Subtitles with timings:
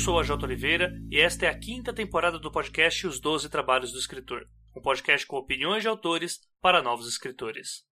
[0.00, 3.92] sou a Jota Oliveira e esta é a quinta temporada do podcast Os Doze Trabalhos
[3.92, 7.84] do Escritor, um podcast com opiniões de autores para novos escritores.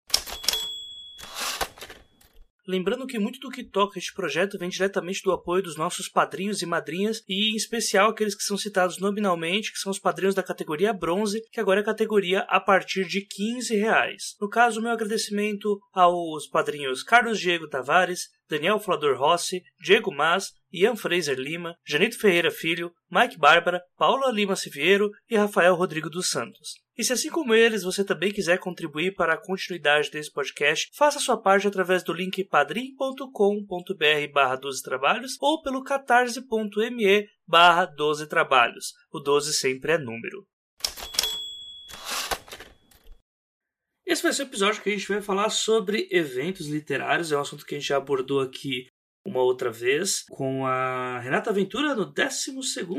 [2.68, 6.60] Lembrando que muito do que toca este projeto vem diretamente do apoio dos nossos padrinhos
[6.60, 10.42] e madrinhas, e em especial aqueles que são citados nominalmente, que são os padrinhos da
[10.42, 14.36] categoria bronze, que agora é a categoria a partir de 15 reais.
[14.38, 20.94] No caso, meu agradecimento aos padrinhos Carlos Diego Tavares, Daniel Flador Rossi, Diego Mas, Ian
[20.94, 26.74] Fraser Lima, Janito Ferreira Filho, Mike Bárbara, Paula Lima Siviero e Rafael Rodrigo dos Santos.
[26.98, 31.20] E se assim como eles você também quiser contribuir para a continuidade desse podcast, faça
[31.20, 38.94] sua parte através do link padrim.com.br barra 12 trabalhos ou pelo catarse.me barra 12 trabalhos.
[39.12, 40.44] O 12 sempre é número.
[44.04, 47.30] Esse vai ser o episódio que a gente vai falar sobre eventos literários.
[47.30, 48.88] É um assunto que a gente já abordou aqui
[49.28, 52.56] uma outra vez com a Renata Aventura no 12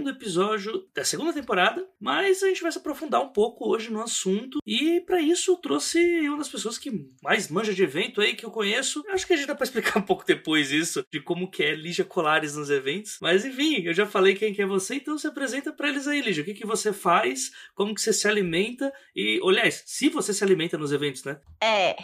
[0.08, 4.60] episódio da segunda temporada, mas a gente vai se aprofundar um pouco hoje no assunto
[4.66, 8.46] e para isso eu trouxe uma das pessoas que mais manja de evento aí que
[8.46, 9.04] eu conheço.
[9.10, 11.76] Acho que a gente dá para explicar um pouco depois isso de como que é
[11.76, 15.28] Lígia Colares nos eventos, mas enfim, eu já falei quem que é você, então se
[15.28, 16.44] apresenta para eles aí, Lígia.
[16.44, 17.52] O que que você faz?
[17.74, 18.94] Como que você se alimenta?
[19.16, 21.40] E, aliás, se você se alimenta nos eventos, né?
[21.62, 21.96] É,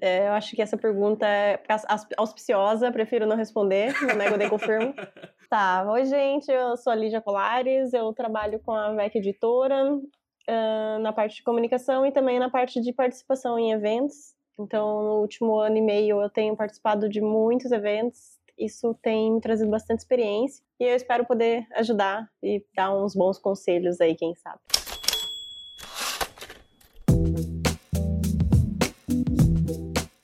[0.00, 1.58] é, eu acho que essa pergunta é
[2.16, 4.94] auspiciosa, prefiro não responder, não nego nem confirmo.
[5.48, 10.98] Tá, oi gente, eu sou a Lígia Colares, eu trabalho com a VEC Editora uh,
[11.00, 14.34] na parte de comunicação e também na parte de participação em eventos.
[14.58, 19.40] Então, no último ano e meio eu tenho participado de muitos eventos, isso tem me
[19.40, 24.34] trazido bastante experiência e eu espero poder ajudar e dar uns bons conselhos aí, quem
[24.34, 24.58] sabe.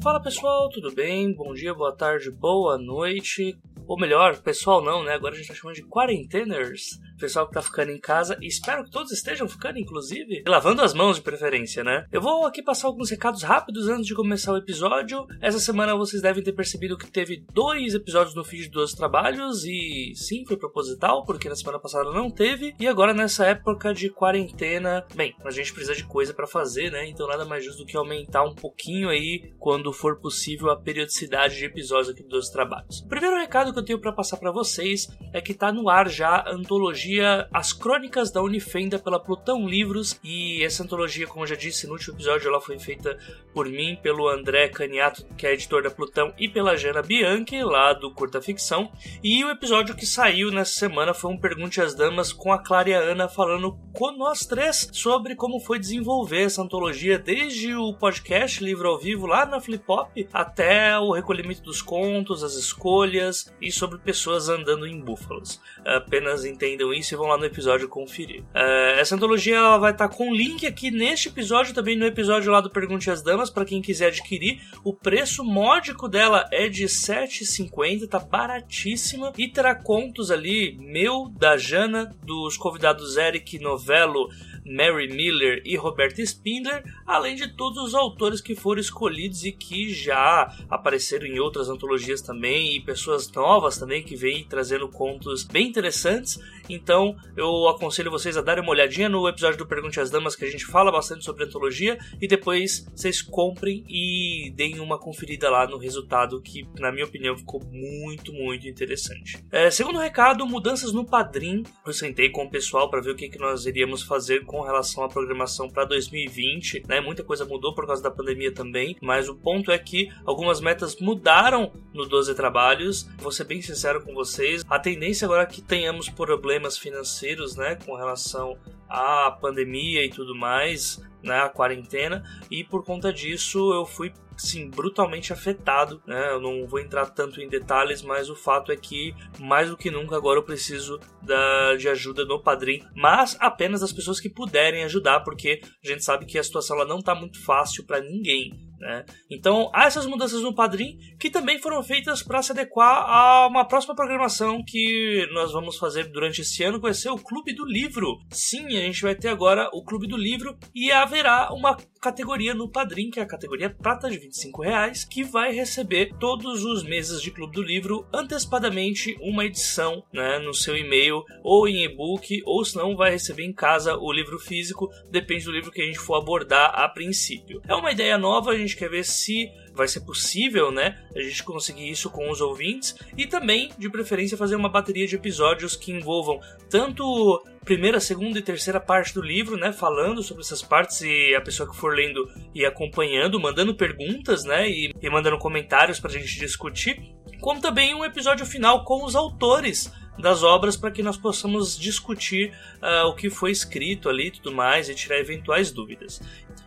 [0.03, 1.33] Fala pessoal, tudo bem?
[1.33, 3.57] Bom dia, boa tarde, boa noite.
[3.86, 5.13] Ou melhor, pessoal não, né?
[5.13, 8.83] Agora a gente tá chamando de quarenteners pessoal que tá ficando em casa, e espero
[8.83, 12.05] que todos estejam ficando, inclusive, lavando as mãos de preferência, né?
[12.11, 15.24] Eu vou aqui passar alguns recados rápidos antes de começar o episódio.
[15.41, 20.12] Essa semana vocês devem ter percebido que teve dois episódios no feed dos trabalhos, e
[20.17, 25.07] sim, foi proposital, porque na semana passada não teve, e agora nessa época de quarentena,
[25.14, 27.08] bem, a gente precisa de coisa para fazer, né?
[27.08, 31.57] Então nada mais justo do que aumentar um pouquinho aí, quando for possível, a periodicidade
[31.57, 33.01] de episódios aqui dos trabalhos.
[33.01, 36.08] O primeiro recado que eu tenho para passar para vocês é que tá no ar
[36.08, 41.45] já a antologia antologia As Crônicas da Unifenda pela Plutão Livros e essa antologia, como
[41.45, 43.17] eu já disse no último episódio, ela foi feita
[43.55, 47.92] por mim, pelo André Caniato, que é editor da Plutão, e pela Jana Bianchi, lá
[47.92, 48.91] do Curta Ficção.
[49.23, 52.91] E o episódio que saiu nessa semana foi um Pergunte às Damas com a Clara
[52.91, 57.95] e a Ana falando com nós três sobre como foi desenvolver essa antologia desde o
[57.95, 63.52] podcast Livro ao Vivo lá na Flip Hop até o recolhimento dos contos, as escolhas
[63.60, 65.60] e sobre pessoas andando em búfalos.
[65.84, 68.42] Apenas entendam isso e vão lá no episódio conferir.
[68.54, 72.50] Uh, essa antologia ela vai estar tá com link aqui neste episódio, também no episódio
[72.50, 74.60] lá do Pergunte às Damas, para quem quiser adquirir.
[74.84, 79.32] O preço módico dela é de R$ 7,50, tá baratíssima.
[79.36, 84.28] E terá contos ali, meu, da Jana, dos convidados Eric Novello,
[84.64, 89.92] Mary Miller e Roberta Spindler, além de todos os autores que foram escolhidos e que
[89.92, 95.68] já apareceram em outras antologias também, e pessoas novas também que vêm trazendo contos bem
[95.68, 96.39] interessantes.
[96.68, 100.45] Então eu aconselho vocês a darem uma olhadinha no episódio do Pergunte às Damas, que
[100.45, 105.67] a gente fala bastante sobre antologia, e depois vocês comprem e deem uma conferida lá
[105.67, 109.42] no resultado, que na minha opinião ficou muito, muito interessante.
[109.50, 111.62] É, segundo recado, mudanças no Padrim.
[111.86, 115.05] Eu sentei com o pessoal para ver o que, que nós iríamos fazer com relação
[115.05, 117.00] à programação para 2020, né?
[117.00, 120.96] Muita coisa mudou por causa da pandemia também, mas o ponto é que algumas metas
[121.00, 123.08] mudaram no 12 trabalhos.
[123.18, 127.77] Vou ser bem sincero com vocês, a tendência agora é que tenhamos problemas financeiros, né,
[127.85, 128.56] com relação
[128.88, 134.69] à pandemia e tudo mais, né, a quarentena, e por conta disso eu fui sim,
[134.69, 136.03] brutalmente afetado.
[136.07, 136.31] Né?
[136.31, 139.91] Eu não vou entrar tanto em detalhes, mas o fato é que, mais do que
[139.91, 144.85] nunca, agora eu preciso da, de ajuda no Padrim, mas apenas das pessoas que puderem
[144.85, 148.73] ajudar, porque a gente sabe que a situação ela não está muito fácil para ninguém.
[148.83, 149.05] Né?
[149.31, 153.65] Então, há essas mudanças no Padrim que também foram feitas para se adequar a uma
[153.65, 157.65] próxima programação que nós vamos fazer durante esse ano, que vai ser o Clube do
[157.65, 158.19] Livro.
[158.31, 162.69] Sim, a gente vai ter agora o Clube do Livro e haverá uma categoria no
[162.69, 167.22] Padrim, que é a categoria prata de 25 reais, que vai receber todos os meses
[167.22, 172.64] de Clube do Livro antecipadamente uma edição né, no seu e-mail ou em e-book, ou
[172.64, 176.00] se não vai receber em casa o livro físico, depende do livro que a gente
[176.00, 177.62] for abordar a princípio.
[177.69, 181.43] É uma ideia nova, a gente quer ver se vai ser possível, né, a gente
[181.44, 185.93] conseguir isso com os ouvintes e também, de preferência, fazer uma bateria de episódios que
[185.93, 191.34] envolvam tanto primeira, segunda e terceira parte do livro, né, falando sobre essas partes e
[191.34, 196.11] a pessoa que for lendo e acompanhando, mandando perguntas, né, e, e mandando comentários para
[196.11, 197.00] a gente discutir,
[197.41, 202.53] como também um episódio final com os autores das obras para que nós possamos discutir
[202.83, 206.21] uh, o que foi escrito ali e tudo mais e tirar eventuais dúvidas.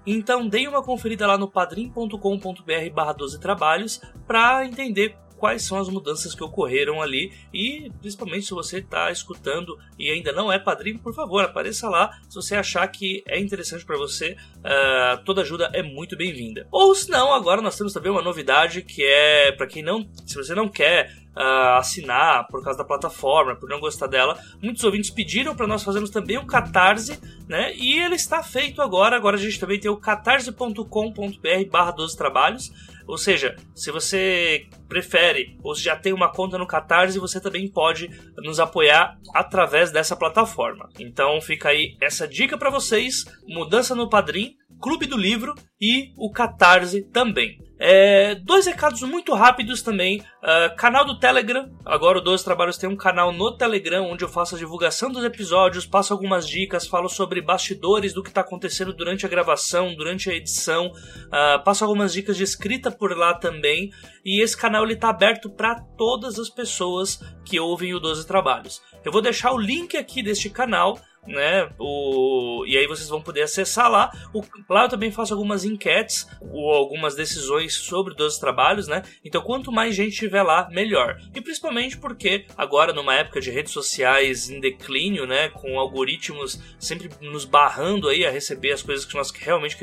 [0.06, 5.90] Então deem uma conferida lá no padrim.com.br barra 12 trabalhos para entender quais são as
[5.90, 11.00] mudanças que ocorreram ali e principalmente se você está escutando e ainda não é padrinho,
[11.00, 15.70] por favor, apareça lá se você achar que é interessante para você, uh, toda ajuda
[15.74, 16.68] é muito bem-vinda.
[16.72, 20.36] Ou se não, agora nós temos também uma novidade que é para quem não, se
[20.36, 24.40] você não quer uh, assinar por causa da plataforma, por não gostar dela.
[24.62, 27.76] Muitos ouvintes pediram para nós fazermos também o Catarse, né?
[27.76, 29.16] E ele está feito agora.
[29.16, 32.72] Agora a gente também tem o catarse.com.br barra 12 trabalhos.
[33.08, 37.68] Ou seja, se você prefere ou se já tem uma conta no Catarse, você também
[37.68, 40.90] pode nos apoiar através dessa plataforma.
[41.00, 46.32] Então fica aí essa dica para vocês: mudança no Padrim, Clube do Livro e o
[46.32, 47.58] Catarse também.
[47.78, 50.20] É, dois recados muito rápidos também.
[50.20, 51.70] Uh, canal do Telegram.
[51.86, 55.24] Agora o 12 Trabalhos tem um canal no Telegram onde eu faço a divulgação dos
[55.24, 60.30] episódios, passo algumas dicas, falo sobre bastidores do que está acontecendo durante a gravação, durante
[60.30, 63.90] a edição, uh, passo algumas dicas de escrita por lá também.
[64.24, 68.82] E esse canal está aberto para todas as pessoas que ouvem o 12 Trabalhos.
[69.04, 71.70] Eu vou deixar o link aqui deste canal né?
[71.80, 74.12] O, e aí vocês vão poder acessar lá.
[74.34, 79.02] O, lá eu também faço algumas enquetes ou algumas decisões sobre 12 trabalhos, né?
[79.24, 81.18] Então quanto mais gente tiver lá, melhor.
[81.34, 85.50] E principalmente porque agora numa época de redes sociais em declínio, né?
[85.50, 89.78] Com algoritmos sempre nos barrando aí a receber as coisas que nós realmente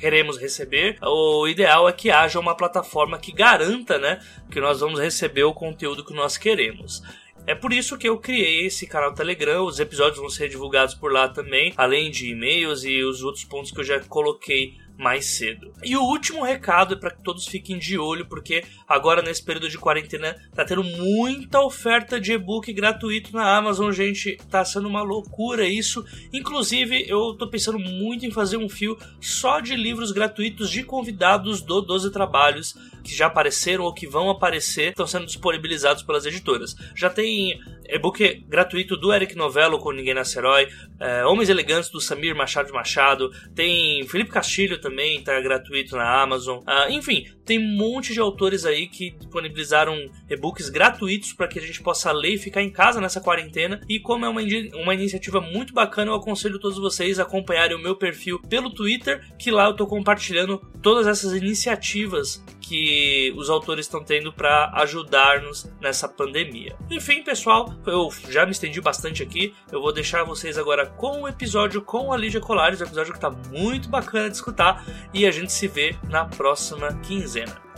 [0.00, 4.20] queremos receber, o ideal é que haja uma plataforma que garanta, né?
[4.50, 7.02] Que nós vamos receber o conteúdo que nós queremos.
[7.46, 9.66] É por isso que eu criei esse canal Telegram.
[9.66, 13.70] Os episódios vão ser divulgados por lá também, além de e-mails e os outros pontos
[13.70, 15.72] que eu já coloquei mais cedo.
[15.82, 19.68] E o último recado é para que todos fiquem de olho, porque agora nesse período
[19.68, 24.36] de quarentena tá tendo muita oferta de e-book gratuito na Amazon, gente.
[24.50, 26.04] Tá sendo uma loucura isso.
[26.32, 31.60] Inclusive, eu tô pensando muito em fazer um fio só de livros gratuitos de convidados
[31.60, 32.74] do 12 Trabalhos
[33.04, 36.74] que já apareceram ou que vão aparecer, estão sendo disponibilizados pelas editoras.
[36.96, 37.60] Já tem
[37.94, 40.68] e-book gratuito do Eric Novello com Ninguém Nasce Herói,
[40.98, 46.22] é, Homens Elegantes do Samir Machado de Machado, tem Felipe Castilho também, tá gratuito na
[46.22, 46.62] Amazon.
[46.66, 51.62] Ah, enfim, tem um monte de autores aí que disponibilizaram e-books gratuitos para que a
[51.62, 53.80] gente possa ler e ficar em casa nessa quarentena.
[53.88, 54.40] E como é uma,
[54.74, 59.24] uma iniciativa muito bacana, eu aconselho todos vocês a acompanharem o meu perfil pelo Twitter,
[59.38, 65.70] que lá eu estou compartilhando todas essas iniciativas que os autores estão tendo para ajudar-nos
[65.80, 66.74] nessa pandemia.
[66.90, 69.54] Enfim, pessoal, eu já me estendi bastante aqui.
[69.70, 73.18] Eu vou deixar vocês agora com o episódio com a Lígia Colares, um episódio que
[73.18, 77.33] está muito bacana de escutar e a gente se vê na próxima quinzena.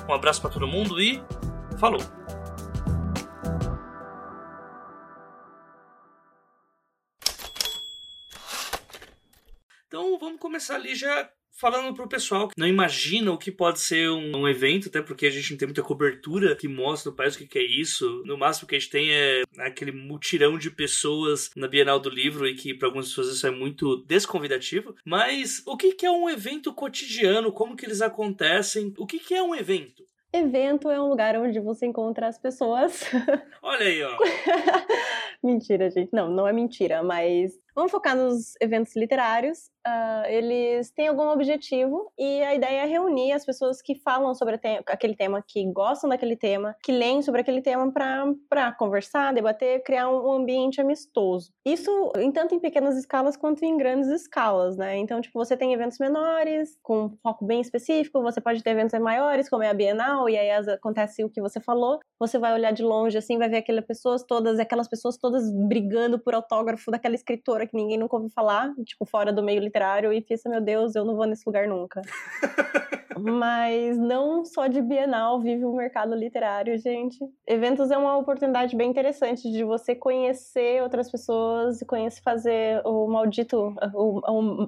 [0.08, 1.22] Um abraço para todo mundo e
[1.78, 2.00] falou!
[9.86, 14.10] Então vamos começar ali já falando pro pessoal que não imagina o que pode ser
[14.10, 17.34] um, um, evento, até porque a gente não tem muita cobertura que mostra no país
[17.34, 18.22] o que, que é isso.
[18.24, 22.46] No máximo que a gente tem é aquele mutirão de pessoas na Bienal do Livro
[22.46, 24.94] e que para algumas pessoas isso é muito desconvidativo.
[25.04, 27.50] Mas o que, que é um evento cotidiano?
[27.50, 28.92] Como que eles acontecem?
[28.98, 30.04] O que, que é um evento?
[30.32, 33.04] Evento é um lugar onde você encontra as pessoas.
[33.62, 34.18] Olha aí, ó.
[35.42, 36.12] mentira, gente.
[36.12, 42.12] Não, não é mentira, mas vamos focar nos eventos literários uh, eles têm algum objetivo
[42.18, 46.10] e a ideia é reunir as pessoas que falam sobre te aquele tema, que gostam
[46.10, 47.90] daquele tema, que leem sobre aquele tema
[48.48, 51.52] para conversar, debater, criar um, ambiente amistoso.
[51.64, 54.96] Isso em tanto em pequenas escalas quanto em grandes escalas, né?
[54.96, 58.98] Então, tipo, você tem eventos menores, com um foco bem específico, você pode ter eventos
[59.00, 62.00] maiores, como é a Bienal, e aí acontece o que você falou.
[62.18, 66.18] Você vai olhar de longe, assim, vai ver aquelas pessoas todas, aquelas pessoas todas brigando
[66.18, 69.75] por autógrafo daquela escritora que ninguém nunca ouviu falar, tipo, fora do meio literário,
[70.12, 72.02] e pensa, meu Deus, eu não vou nesse lugar nunca.
[73.18, 77.18] Mas não só de Bienal vive o mercado literário, gente.
[77.46, 83.06] Eventos é uma oportunidade bem interessante de você conhecer outras pessoas e conhecer fazer o
[83.08, 84.20] maldito, o,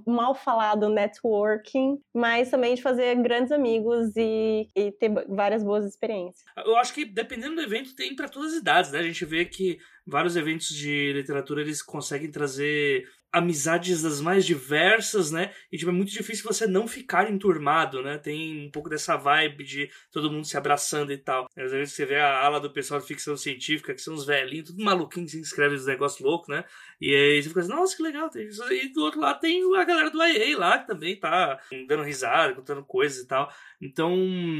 [0.06, 5.84] o mal falado networking, mas também de fazer grandes amigos e, e ter várias boas
[5.84, 6.44] experiências.
[6.64, 9.00] Eu acho que dependendo do evento tem para todas as idades, né?
[9.00, 15.30] A gente vê que vários eventos de literatura eles conseguem trazer amizades das mais diversas,
[15.30, 15.52] né?
[15.70, 18.18] E tipo, é muito difícil você não ficar enturmado, né?
[18.18, 21.48] Tem um pouco dessa vibe de todo mundo se abraçando e tal.
[21.56, 24.70] Às vezes você vê a ala do pessoal de ficção científica, que são uns velhinhos,
[24.70, 26.64] tudo maluquinho que escreve os negócios loucos, né?
[27.00, 28.30] E aí você fica assim, nossa, que legal.
[28.30, 28.62] Tem isso.
[28.72, 32.54] E do outro lado tem a galera do IA lá, que também tá dando risada,
[32.54, 33.52] contando coisas e tal.
[33.80, 34.12] Então,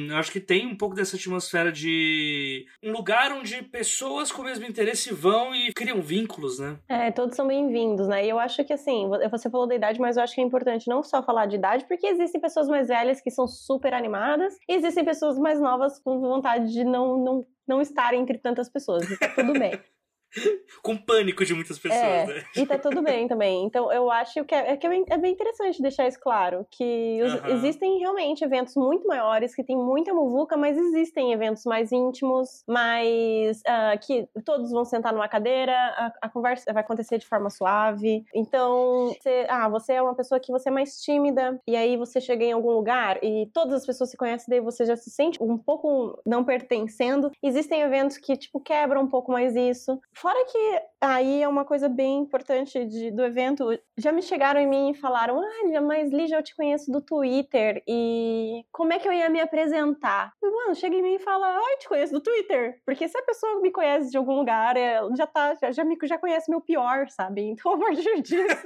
[0.09, 4.45] eu acho que tem um pouco dessa atmosfera de um lugar onde pessoas com o
[4.45, 6.79] mesmo interesse vão e criam vínculos, né?
[6.89, 8.25] É, todos são bem-vindos, né?
[8.25, 10.88] E eu acho que, assim, você falou da idade, mas eu acho que é importante
[10.88, 14.75] não só falar de idade, porque existem pessoas mais velhas que são super animadas, e
[14.75, 19.07] existem pessoas mais novas com vontade de não, não, não estar entre tantas pessoas.
[19.19, 19.73] Tá tudo bem.
[20.82, 22.44] com pânico de muitas pessoas, é, né?
[22.56, 23.64] E tá tudo bem também.
[23.64, 26.66] Então eu acho que é, é, que é, bem, é interessante deixar isso claro.
[26.70, 27.47] Que os, uhum.
[27.49, 33.61] existem realmente eventos muito maiores, que tem muita muvuca, mas existem eventos mais íntimos, mais.
[33.61, 38.25] Uh, que todos vão sentar numa cadeira, a, a, conversa vai acontecer de forma suave.
[38.35, 42.20] Então, você, ah, você é uma pessoa que você é mais tímida, e aí você
[42.20, 45.42] chega em algum lugar e todas as pessoas se conhecem, daí você já se sente
[45.42, 47.30] um pouco não pertencendo.
[47.42, 49.99] Existem eventos que, tipo, quebram um pouco mais isso.
[50.21, 54.67] Fora que aí é uma coisa bem importante de, do evento, já me chegaram em
[54.67, 59.07] mim e falaram: Olha, mas Lígia, eu te conheço do Twitter e como é que
[59.07, 60.33] eu ia me apresentar?
[60.43, 62.81] E, mano, chega em mim e fala: eu te conheço do Twitter.
[62.85, 65.97] Porque se a pessoa me conhece de algum lugar, ela já, tá, já, já, me,
[66.03, 67.43] já conhece meu pior, sabe?
[67.43, 68.57] Então, a partir disso.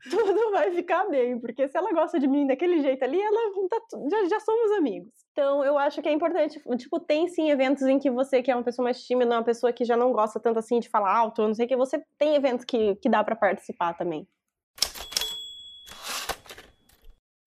[0.10, 3.80] tudo vai ficar bem, porque se ela gosta de mim daquele jeito ali, ela tá,
[4.10, 5.12] já, já somos amigos.
[5.32, 8.54] Então, eu acho que é importante, tipo, tem sim eventos em que você, que é
[8.54, 11.42] uma pessoa mais tímida, uma pessoa que já não gosta tanto assim de falar alto,
[11.42, 14.26] não sei o que, você tem eventos que, que dá para participar também.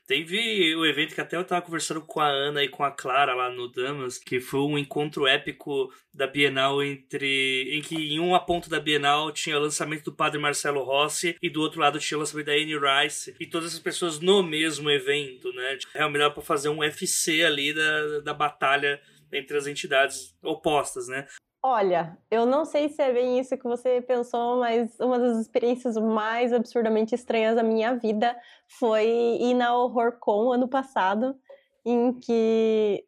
[0.07, 3.33] Teve o evento que até eu tava conversando com a Ana e com a Clara
[3.33, 7.69] lá no Damas, que foi um encontro épico da Bienal entre.
[7.71, 11.49] em que em uma ponta da Bienal tinha o lançamento do padre Marcelo Rossi e
[11.49, 14.89] do outro lado tinha o lançamento da Anne Rice e todas as pessoas no mesmo
[14.89, 15.77] evento, né?
[15.93, 18.99] Realmente dá pra fazer um FC ali da, da batalha
[19.31, 21.25] entre as entidades opostas, né?
[21.63, 25.95] Olha, eu não sei se é bem isso que você pensou, mas uma das experiências
[25.95, 28.35] mais absurdamente estranhas da minha vida
[28.79, 31.39] foi ir na HorrorCon ano passado,
[31.85, 33.05] em que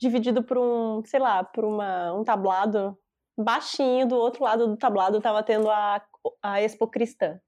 [0.00, 2.98] dividido por um, sei lá, por uma, um tablado
[3.38, 6.02] baixinho, do outro lado do tablado estava tendo a,
[6.42, 7.40] a Expo Cristã.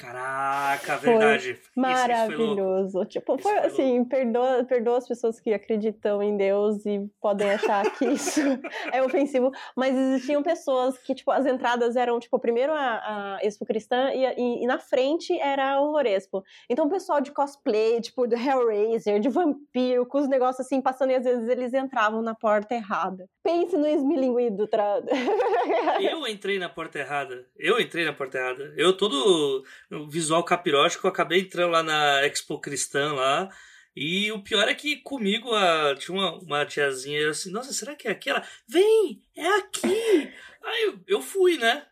[0.00, 1.60] Caraca, verdade.
[1.76, 2.92] Maravilhoso.
[2.92, 7.50] Foi tipo, foi, foi assim, perdoa, perdoa as pessoas que acreditam em Deus e podem
[7.50, 8.40] achar que isso
[8.92, 9.50] é ofensivo.
[9.76, 14.24] Mas existiam pessoas que, tipo, as entradas eram, tipo, primeiro a, a Expo Cristã e,
[14.24, 16.42] e, e, na frente era o Horespo.
[16.68, 21.10] Então o pessoal de cosplay, tipo, do Hellraiser, de vampiro, com os negócios assim passando
[21.10, 23.28] e às vezes eles entravam na porta errada.
[23.42, 24.66] Pense no esmilinguido.
[24.66, 25.02] Tra...
[26.00, 27.46] Eu entrei na porta errada.
[27.58, 28.72] Eu entrei na porta errada.
[28.76, 29.62] Eu todo
[30.08, 33.48] visual capirótico, eu acabei entrando lá na Expo Cristã lá.
[33.94, 38.06] E o pior é que comigo a, tinha uma, uma tiazinha assim, nossa, será que
[38.06, 38.42] é aquela?
[38.68, 40.32] Vem, é aqui!
[40.62, 41.86] Aí eu, eu fui, né?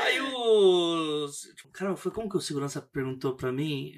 [0.00, 1.26] Aí o.
[1.72, 3.94] Cara, foi como que o segurança perguntou pra mim?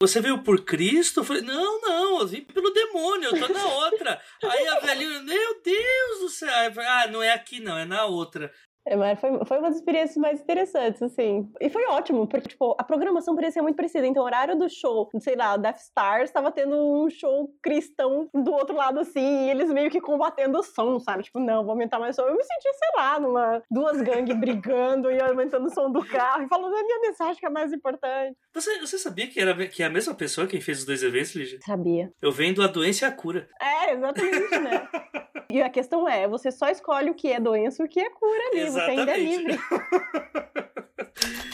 [0.00, 1.20] Você veio por Cristo?
[1.20, 4.20] Eu falei, não, não, eu vim pelo demônio, eu tô na outra.
[4.42, 6.52] Aí a velhinha, meu Deus do céu.
[6.54, 8.52] Aí falei, ah, não é aqui não, é na outra.
[8.86, 11.50] É, mas foi, foi uma das experiências mais interessantes, assim.
[11.60, 14.06] E foi ótimo, porque, tipo, a programação parecia muito parecida.
[14.06, 18.52] Então, o horário do show, sei lá, Death Stars estava tendo um show cristão do
[18.52, 21.24] outro lado, assim, e eles meio que combatendo o som, sabe?
[21.24, 22.28] Tipo, não, vou aumentar mais o som.
[22.28, 26.42] Eu me senti, sei lá, numa duas gangues brigando e aumentando o som do carro
[26.42, 28.36] e falando a minha mensagem que é mais importante.
[28.54, 31.34] Você, você sabia que, era, que é a mesma pessoa quem fez os dois eventos,
[31.34, 31.58] Lígia?
[31.64, 32.12] Sabia.
[32.20, 33.48] Eu vendo a doença e a cura.
[33.60, 34.88] É, exatamente, né?
[35.50, 38.08] e a questão é, você só escolhe o que é doença e o que é
[38.10, 38.69] cura ali.
[38.70, 38.94] Exatamente.
[38.94, 39.60] Você ainda é livre.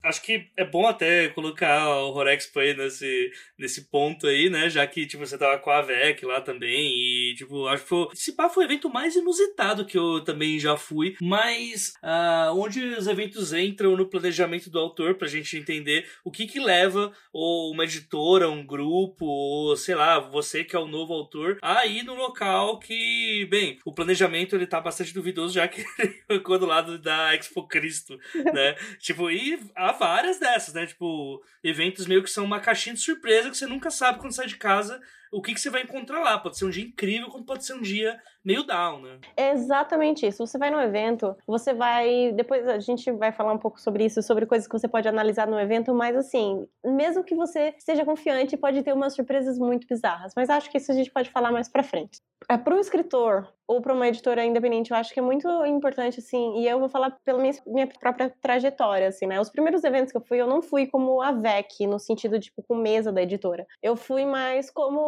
[0.08, 4.70] acho que é bom até colocar o Horexpo aí nesse, nesse ponto aí, né?
[4.70, 8.08] Já que, tipo, você tava com a VEC lá também e, tipo, acho que foi...
[8.14, 12.84] Esse pá foi o evento mais inusitado que eu também já fui, mas uh, onde
[12.84, 17.72] os eventos entram no planejamento do autor pra gente entender o que que leva ou
[17.72, 22.04] uma editora, um grupo, ou sei lá, você que é o novo autor, a ir
[22.04, 26.66] no local que, bem, o planejamento ele tá bastante duvidoso já que ele ficou do
[26.66, 28.18] lado da Expo Cristo,
[28.54, 28.76] né?
[29.00, 30.86] tipo, e há várias dessas, né?
[30.86, 34.48] Tipo, eventos meio que são uma caixinha de surpresa que você nunca sabe quando sai
[34.48, 36.38] de casa o que, que você vai encontrar lá.
[36.38, 39.20] Pode ser um dia incrível, como pode ser um dia meio down, né?
[39.36, 40.46] É exatamente isso.
[40.46, 42.32] Você vai no evento, você vai.
[42.34, 45.48] Depois a gente vai falar um pouco sobre isso, sobre coisas que você pode analisar
[45.48, 50.34] no evento, mas assim, mesmo que você esteja confiante, pode ter umas surpresas muito bizarras.
[50.36, 52.22] Mas acho que isso a gente pode falar mais pra frente.
[52.50, 56.20] É, para um escritor ou para uma editora independente, eu acho que é muito importante,
[56.20, 59.42] assim, e eu vou falar pela minha, minha própria trajetória, assim, né?
[59.42, 62.64] Os primeiros eventos que eu fui, eu não fui como a VEC, no sentido, tipo,
[62.64, 63.68] com mesa da editora.
[63.84, 65.00] Eu fui mais como,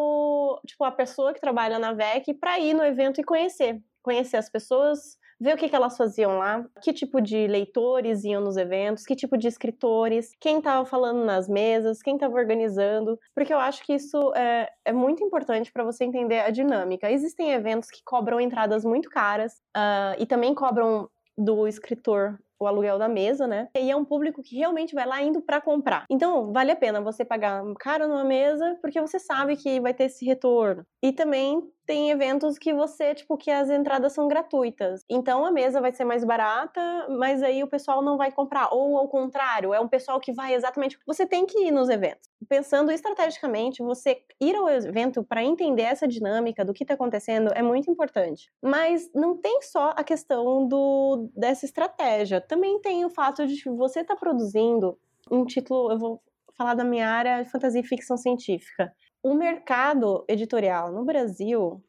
[0.66, 3.82] tipo, a pessoa que trabalha na VEC para ir no evento e conhecer.
[4.02, 8.42] Conhecer as pessoas, ver o que, que elas faziam lá, que tipo de leitores iam
[8.42, 13.54] nos eventos, que tipo de escritores, quem estava falando nas mesas, quem estava organizando, porque
[13.54, 17.10] eu acho que isso é, é muito importante para você entender a dinâmica.
[17.12, 23.00] Existem eventos que cobram entradas muito caras uh, e também cobram do escritor o aluguel
[23.00, 23.68] da mesa, né?
[23.78, 26.06] E é um público que realmente vai lá indo para comprar.
[26.10, 30.06] Então, vale a pena você pagar caro numa mesa, porque você sabe que vai ter
[30.06, 30.84] esse retorno.
[31.02, 35.04] E também tem eventos que você, tipo, que as entradas são gratuitas.
[35.10, 36.80] Então a mesa vai ser mais barata,
[37.10, 38.72] mas aí o pessoal não vai comprar.
[38.72, 41.00] Ou ao contrário, é um pessoal que vai exatamente.
[41.08, 42.30] Você tem que ir nos eventos.
[42.48, 47.64] Pensando estrategicamente, você ir ao evento para entender essa dinâmica do que está acontecendo é
[47.64, 48.52] muito importante.
[48.62, 52.40] Mas não tem só a questão do, dessa estratégia.
[52.40, 54.96] Também tem o fato de você estar tá produzindo
[55.32, 55.92] um título.
[55.92, 56.22] Eu vou
[56.56, 61.84] falar da minha área de fantasia e ficção científica o mercado editorial no Brasil,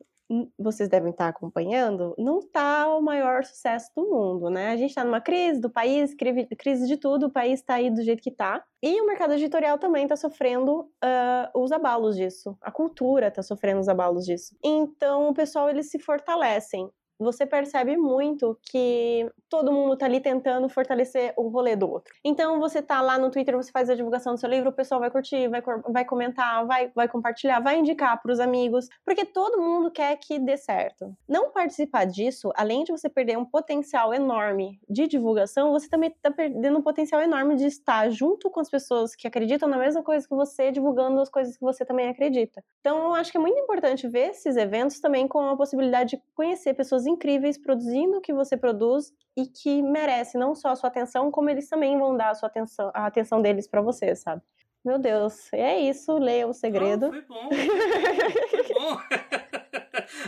[0.56, 4.70] vocês devem estar acompanhando, não está o maior sucesso do mundo, né?
[4.70, 8.02] A gente está numa crise do país, crise de tudo, o país está aí do
[8.02, 8.64] jeito que está.
[8.80, 12.56] E o mercado editorial também está sofrendo uh, os abalos disso.
[12.60, 14.56] A cultura está sofrendo os abalos disso.
[14.64, 16.88] Então, o pessoal, eles se fortalecem
[17.20, 22.14] você percebe muito que todo mundo tá ali tentando fortalecer o rolê do outro.
[22.24, 25.00] Então você tá lá no Twitter, você faz a divulgação do seu livro, o pessoal
[25.00, 29.60] vai curtir, vai, vai comentar, vai, vai compartilhar, vai indicar para os amigos, porque todo
[29.60, 31.14] mundo quer que dê certo.
[31.28, 36.30] Não participar disso, além de você perder um potencial enorme de divulgação, você também tá
[36.30, 40.26] perdendo um potencial enorme de estar junto com as pessoas que acreditam na mesma coisa
[40.26, 42.62] que você, divulgando as coisas que você também acredita.
[42.80, 46.22] Então eu acho que é muito importante ver esses eventos também com a possibilidade de
[46.34, 50.88] conhecer pessoas incríveis produzindo o que você produz e que merece não só a sua
[50.88, 54.42] atenção, como eles também vão dar a sua atenção, a atenção deles para você, sabe?
[54.84, 57.06] Meu Deus, é isso, leia o segredo.
[57.06, 57.48] Oh, foi bom.
[58.50, 58.98] Foi bom.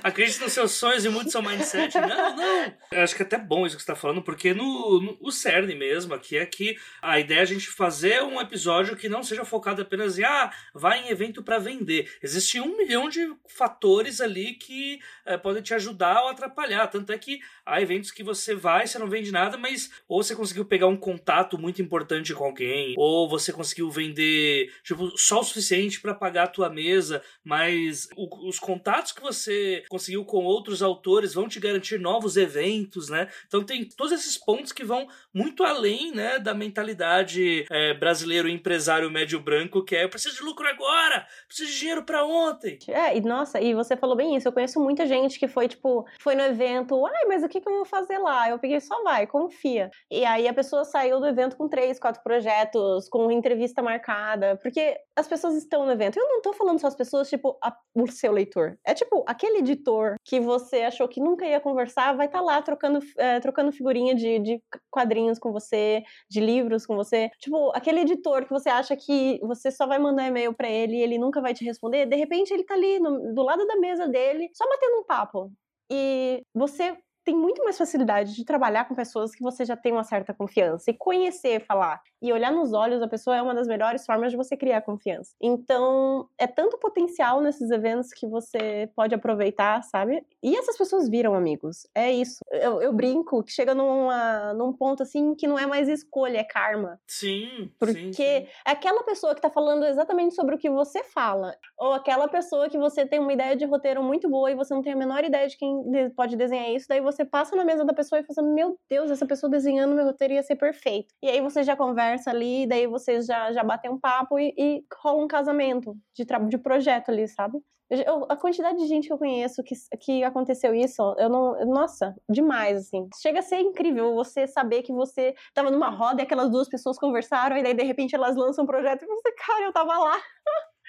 [0.03, 1.95] Acredite nos seus sonhos e muito seu mindset.
[1.99, 2.75] Não, não.
[2.91, 5.31] Eu acho que é até bom isso que você está falando, porque no, no o
[5.31, 9.23] cerne mesmo aqui é que a ideia é a gente fazer um episódio que não
[9.23, 12.11] seja focado apenas em ah, vai em evento para vender.
[12.23, 16.87] Existe um milhão de fatores ali que é, podem te ajudar ou atrapalhar.
[16.89, 20.35] Tanto é que há eventos que você vai, você não vende nada, mas ou você
[20.35, 25.45] conseguiu pegar um contato muito importante com alguém, ou você conseguiu vender tipo, só o
[25.45, 30.83] suficiente para pagar a tua mesa, mas o, os contatos que você conseguiu com outros
[30.83, 33.29] autores vão te garantir novos eventos, né?
[33.47, 39.11] Então tem todos esses pontos que vão muito além, né, da mentalidade é, brasileiro empresário
[39.11, 42.79] médio branco que é eu preciso de lucro agora, preciso de dinheiro para ontem.
[42.89, 44.49] É, e nossa, e você falou bem isso.
[44.49, 47.69] Eu conheço muita gente que foi tipo, foi no evento, ai, mas o que, que
[47.69, 48.49] eu vou fazer lá?
[48.49, 49.91] Eu peguei, só vai, confia.
[50.11, 54.97] E aí a pessoa saiu do evento com três, quatro projetos, com entrevista marcada, porque
[55.15, 56.19] as pessoas estão no evento.
[56.19, 58.79] Eu não tô falando só as pessoas, tipo, a, o seu leitor.
[58.87, 59.82] É tipo, aquele editor
[60.25, 64.15] que você achou que nunca ia conversar, vai estar tá lá trocando, é, trocando figurinha
[64.15, 67.31] de, de quadrinhos com você, de livros com você.
[67.39, 71.03] Tipo, aquele editor que você acha que você só vai mandar e-mail para ele e
[71.03, 74.09] ele nunca vai te responder, de repente ele tá ali no, do lado da mesa
[74.09, 75.53] dele, só batendo um papo.
[75.91, 80.05] E você tem muito mais facilidade de trabalhar com pessoas que você já tem uma
[80.05, 84.07] certa confiança e conhecer, falar e olhar nos olhos da pessoa é uma das melhores
[84.07, 85.35] formas de você criar confiança.
[85.41, 90.25] Então, é tanto potencial nesses eventos que você pode aproveitar, sabe?
[90.41, 91.85] E essas pessoas viram amigos.
[91.93, 92.39] É isso.
[92.53, 96.45] Eu, eu brinco que chega numa, num ponto assim que não é mais escolha, é
[96.45, 97.01] karma.
[97.09, 97.73] Sim.
[97.77, 98.23] Porque sim, sim.
[98.23, 102.69] é aquela pessoa que tá falando exatamente sobre o que você fala, ou aquela pessoa
[102.69, 105.25] que você tem uma ideia de roteiro muito boa e você não tem a menor
[105.25, 105.83] ideia de quem
[106.15, 109.11] pode desenhar isso, daí você você passa na mesa da pessoa e fala, meu Deus,
[109.11, 111.15] essa pessoa desenhando meu roteiro ia ser perfeito.
[111.23, 114.85] E aí você já conversa ali, daí você já, já bate um papo e, e
[115.03, 117.59] rola um casamento de, de projeto ali, sabe?
[117.91, 121.67] Eu, a quantidade de gente que eu conheço que, que aconteceu isso, eu não.
[121.67, 123.07] Nossa, demais, assim.
[123.21, 126.99] Chega a ser incrível você saber que você tava numa roda e aquelas duas pessoas
[126.99, 130.17] conversaram, e daí de repente elas lançam um projeto e você, cara, eu tava lá.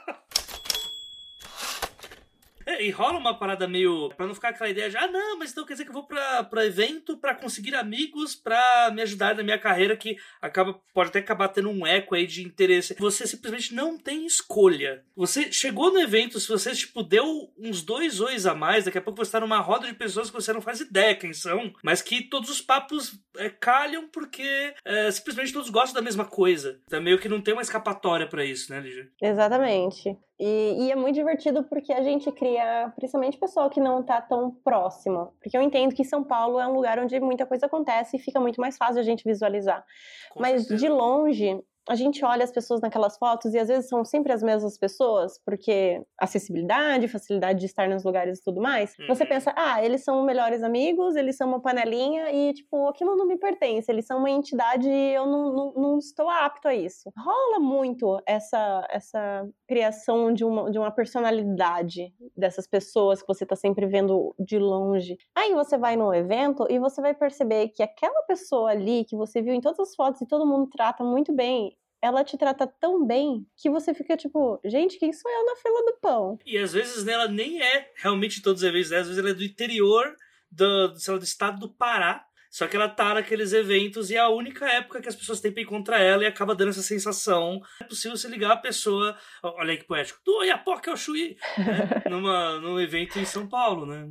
[2.69, 4.09] É, e rola uma parada meio.
[4.09, 6.05] pra não ficar aquela ideia de, ah, não, mas então quer dizer que eu vou
[6.05, 11.09] pra, pra evento pra conseguir amigos pra me ajudar na minha carreira, que acaba pode
[11.09, 12.95] até acabar tendo um eco aí de interesse.
[12.99, 15.03] Você simplesmente não tem escolha.
[15.15, 19.01] Você chegou no evento, se você, tipo, deu uns dois ois a mais, daqui a
[19.01, 22.01] pouco você tá numa roda de pessoas que você não faz ideia quem são, mas
[22.01, 26.79] que todos os papos é, calham porque é, simplesmente todos gostam da mesma coisa.
[26.85, 29.09] Então meio que não tem uma escapatória para isso, né, Lígia?
[29.21, 30.17] Exatamente.
[30.39, 34.49] E, e, é muito divertido porque a gente cria, principalmente pessoal que não tá tão
[34.49, 35.33] próximo.
[35.41, 38.39] Porque eu entendo que São Paulo é um lugar onde muita coisa acontece e fica
[38.39, 39.83] muito mais fácil a gente visualizar.
[40.31, 40.79] Com Mas certeza.
[40.79, 44.43] de longe, a gente olha as pessoas naquelas fotos e às vezes são sempre as
[44.43, 48.93] mesmas pessoas, porque acessibilidade, facilidade de estar nos lugares e tudo mais.
[48.99, 49.07] Uhum.
[49.07, 53.25] Você pensa, ah, eles são melhores amigos, eles são uma panelinha e, tipo, aquilo não
[53.25, 57.11] me pertence, eles são uma entidade e eu não, não, não estou apto a isso.
[57.17, 63.55] Rola muito essa, essa criação de uma, de uma personalidade dessas pessoas que você está
[63.55, 65.17] sempre vendo de longe.
[65.35, 69.41] Aí você vai num evento e você vai perceber que aquela pessoa ali que você
[69.41, 73.05] viu em todas as fotos e todo mundo trata muito bem, ela te trata tão
[73.05, 76.39] bem que você fica tipo, gente, quem sou eu na fila do pão?
[76.45, 78.97] E às vezes né, ela nem é realmente todos os eventos, né?
[78.97, 80.15] às vezes ela é do interior
[80.51, 82.25] do, sei lá, do estado do Pará.
[82.49, 85.51] Só que ela tá naqueles eventos e é a única época que as pessoas têm
[85.51, 87.61] pra encontrar ela e acaba dando essa sensação.
[87.79, 92.01] É possível você ligar a pessoa, olha aí que poético, do Oiapoque ao Chuí, né?
[92.09, 94.09] Numa, num evento em São Paulo, né?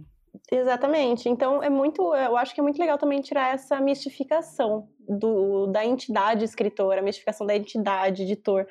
[0.51, 1.29] Exatamente.
[1.29, 5.85] Então é muito, eu acho que é muito legal também tirar essa mistificação do, da
[5.85, 8.67] entidade escritora, a mistificação da entidade editor.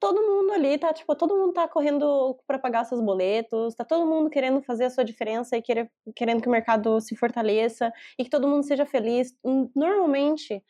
[0.00, 4.06] Todo mundo ali tá, tipo, todo mundo tá correndo para pagar seus boletos, tá todo
[4.06, 8.24] mundo querendo fazer a sua diferença e querer, querendo que o mercado se fortaleça e
[8.24, 9.32] que todo mundo seja feliz.
[9.74, 10.62] Normalmente,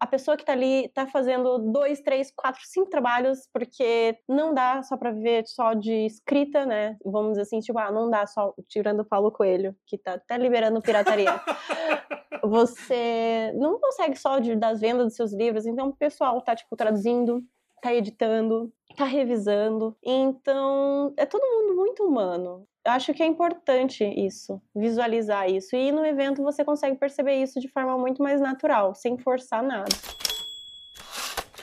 [0.00, 4.82] a pessoa que tá ali tá fazendo dois, três, quatro, cinco trabalhos, porque não dá
[4.82, 6.96] só para viver só de escrita, né?
[7.04, 10.36] Vamos dizer assim, tipo, ah, não dá só tirando o Paulo Coelho, que tá até
[10.36, 11.30] liberando pirataria.
[12.44, 16.76] Você não consegue só de, das vendas dos seus livros, então o pessoal tá, tipo,
[16.76, 17.42] traduzindo,
[17.80, 19.96] tá editando, tá revisando.
[20.02, 25.74] Então, é todo mundo muito humano acho que é importante isso, visualizar isso.
[25.74, 29.88] E no evento você consegue perceber isso de forma muito mais natural, sem forçar nada.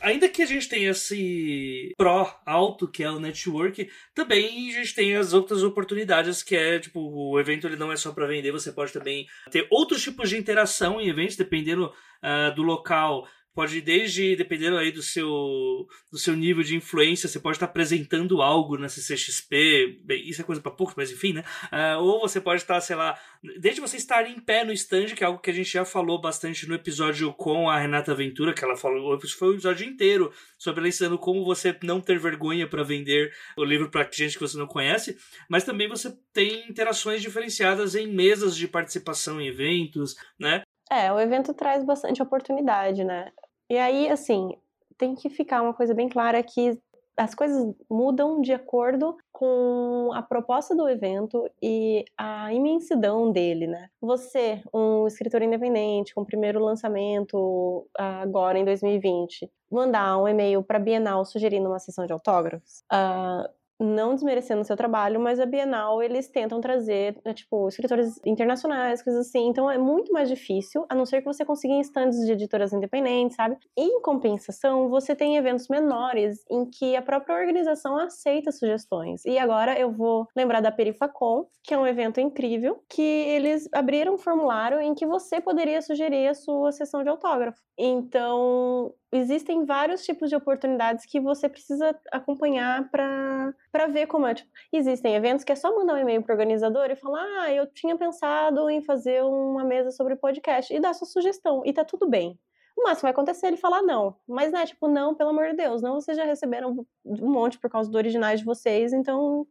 [0.01, 4.95] Ainda que a gente tenha esse pró alto, que é o network, também a gente
[4.95, 8.51] tem as outras oportunidades, que é, tipo, o evento ele não é só para vender,
[8.51, 13.81] você pode também ter outros tipos de interação em eventos, dependendo uh, do local pode
[13.81, 18.77] desde dependendo aí do seu do seu nível de influência você pode estar apresentando algo
[18.77, 22.61] na CCXP bem, isso é coisa para poucos mas enfim né uh, ou você pode
[22.61, 23.17] estar sei lá
[23.59, 26.19] desde você estar em pé no stand que é algo que a gente já falou
[26.19, 30.81] bastante no episódio com a Renata Ventura que ela falou foi o episódio inteiro sobre
[30.81, 34.57] ela ensinando como você não ter vergonha para vender o livro para gente que você
[34.57, 35.17] não conhece
[35.49, 41.17] mas também você tem interações diferenciadas em mesas de participação em eventos né é, o
[41.17, 43.31] evento traz bastante oportunidade, né?
[43.71, 44.57] E aí, assim,
[44.97, 46.77] tem que ficar uma coisa bem clara que
[47.15, 53.87] as coisas mudam de acordo com a proposta do evento e a imensidão dele, né?
[54.01, 60.77] Você, um escritor independente, com o primeiro lançamento agora em 2020, mandar um e-mail para
[60.77, 63.49] Bienal sugerindo uma sessão de autógrafos, uh,
[63.83, 69.01] não desmerecendo o seu trabalho, mas a Bienal eles tentam trazer, né, tipo, escritores internacionais,
[69.01, 69.47] coisas assim.
[69.47, 72.73] Então é muito mais difícil, a não ser que você consiga em stands de editoras
[72.73, 73.57] independentes, sabe?
[73.77, 79.25] Em compensação, você tem eventos menores em que a própria organização aceita sugestões.
[79.25, 84.15] E agora eu vou lembrar da Perifacom, que é um evento incrível, que eles abriram
[84.15, 87.59] um formulário em que você poderia sugerir a sua sessão de autógrafo.
[87.77, 94.33] Então, existem vários tipos de oportunidades que você precisa acompanhar para ver como é.
[94.33, 97.51] Tipo, existem eventos que é só mandar um e-mail para o organizador e falar: ah,
[97.51, 101.83] eu tinha pensado em fazer uma mesa sobre podcast e dar sua sugestão, e tá
[101.83, 102.39] tudo bem.
[102.77, 104.15] O máximo vai acontecer ele falar não.
[104.27, 107.69] Mas, né, tipo, não, pelo amor de Deus, não, vocês já receberam um monte por
[107.69, 109.45] causa do originais de vocês, então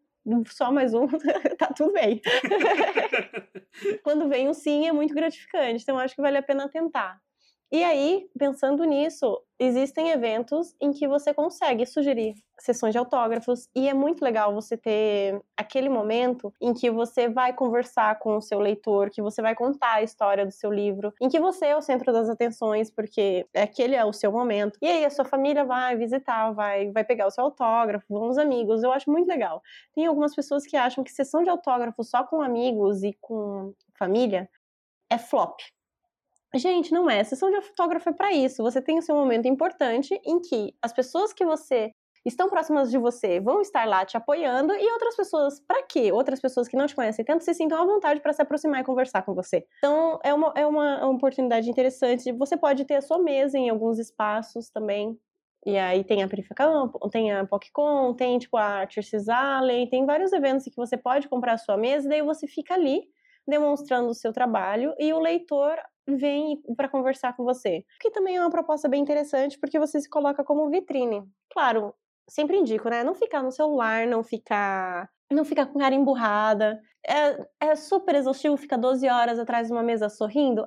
[0.48, 1.06] só mais um,
[1.58, 2.20] tá tudo bem.
[4.02, 7.20] Quando vem um sim, é muito gratificante, então acho que vale a pena tentar.
[7.72, 13.88] E aí, pensando nisso, existem eventos em que você consegue sugerir sessões de autógrafos e
[13.88, 18.58] é muito legal você ter aquele momento em que você vai conversar com o seu
[18.58, 21.82] leitor, que você vai contar a história do seu livro, em que você é o
[21.82, 24.78] centro das atenções, porque aquele é o seu momento.
[24.80, 28.38] E aí a sua família vai visitar, vai, vai pegar o seu autógrafo, vão os
[28.38, 28.82] amigos.
[28.82, 29.62] Eu acho muito legal.
[29.94, 34.48] Tem algumas pessoas que acham que sessão de autógrafo só com amigos e com família
[35.10, 35.60] é flop.
[36.54, 37.20] Gente, não é.
[37.20, 38.62] A sessão de autógrafo é para isso.
[38.62, 41.92] Você tem o seu momento importante em que as pessoas que você
[42.24, 46.12] estão próximas de você vão estar lá te apoiando e outras pessoas, para quê?
[46.12, 48.84] Outras pessoas que não te conhecem tanto se sintam à vontade para se aproximar e
[48.84, 49.64] conversar com você.
[49.78, 52.32] Então, é uma, é uma oportunidade interessante.
[52.32, 55.18] Você pode ter a sua mesa em alguns espaços também.
[55.64, 60.32] E aí tem a Perifacamp, tem a PocCon, tem tipo a Artists Alley, tem vários
[60.32, 63.02] eventos que você pode comprar a sua mesa, e daí você fica ali
[63.46, 65.76] demonstrando o seu trabalho e o leitor
[66.16, 67.84] vem para conversar com você.
[68.00, 71.22] Que também é uma proposta bem interessante, porque você se coloca como vitrine.
[71.52, 71.94] Claro,
[72.28, 73.02] sempre indico, né?
[73.04, 75.08] Não ficar no celular, não ficar.
[75.30, 76.80] Não ficar com cara emburrada.
[77.06, 80.66] É, é super exaustivo ficar 12 horas atrás de uma mesa sorrindo?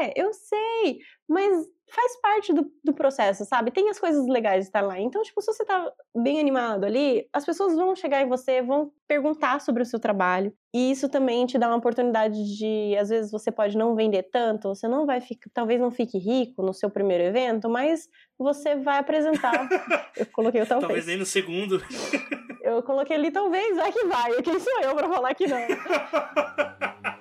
[0.00, 0.98] É, eu sei.
[1.28, 3.70] Mas faz parte do, do processo, sabe?
[3.70, 4.98] Tem as coisas legais de estar lá.
[4.98, 8.92] Então, tipo, se você tá bem animado ali, as pessoas vão chegar em você, vão
[9.06, 10.52] perguntar sobre o seu trabalho.
[10.72, 14.68] E isso também te dá uma oportunidade de, às vezes, você pode não vender tanto,
[14.68, 18.98] você não vai ficar, talvez não fique rico no seu primeiro evento, mas você vai
[18.98, 19.68] apresentar.
[20.16, 20.86] eu coloquei o talvez.
[20.86, 21.82] Talvez nem no segundo.
[22.62, 24.42] eu coloquei ali talvez, vai que vai.
[24.42, 25.58] Quem sou eu para falar que não?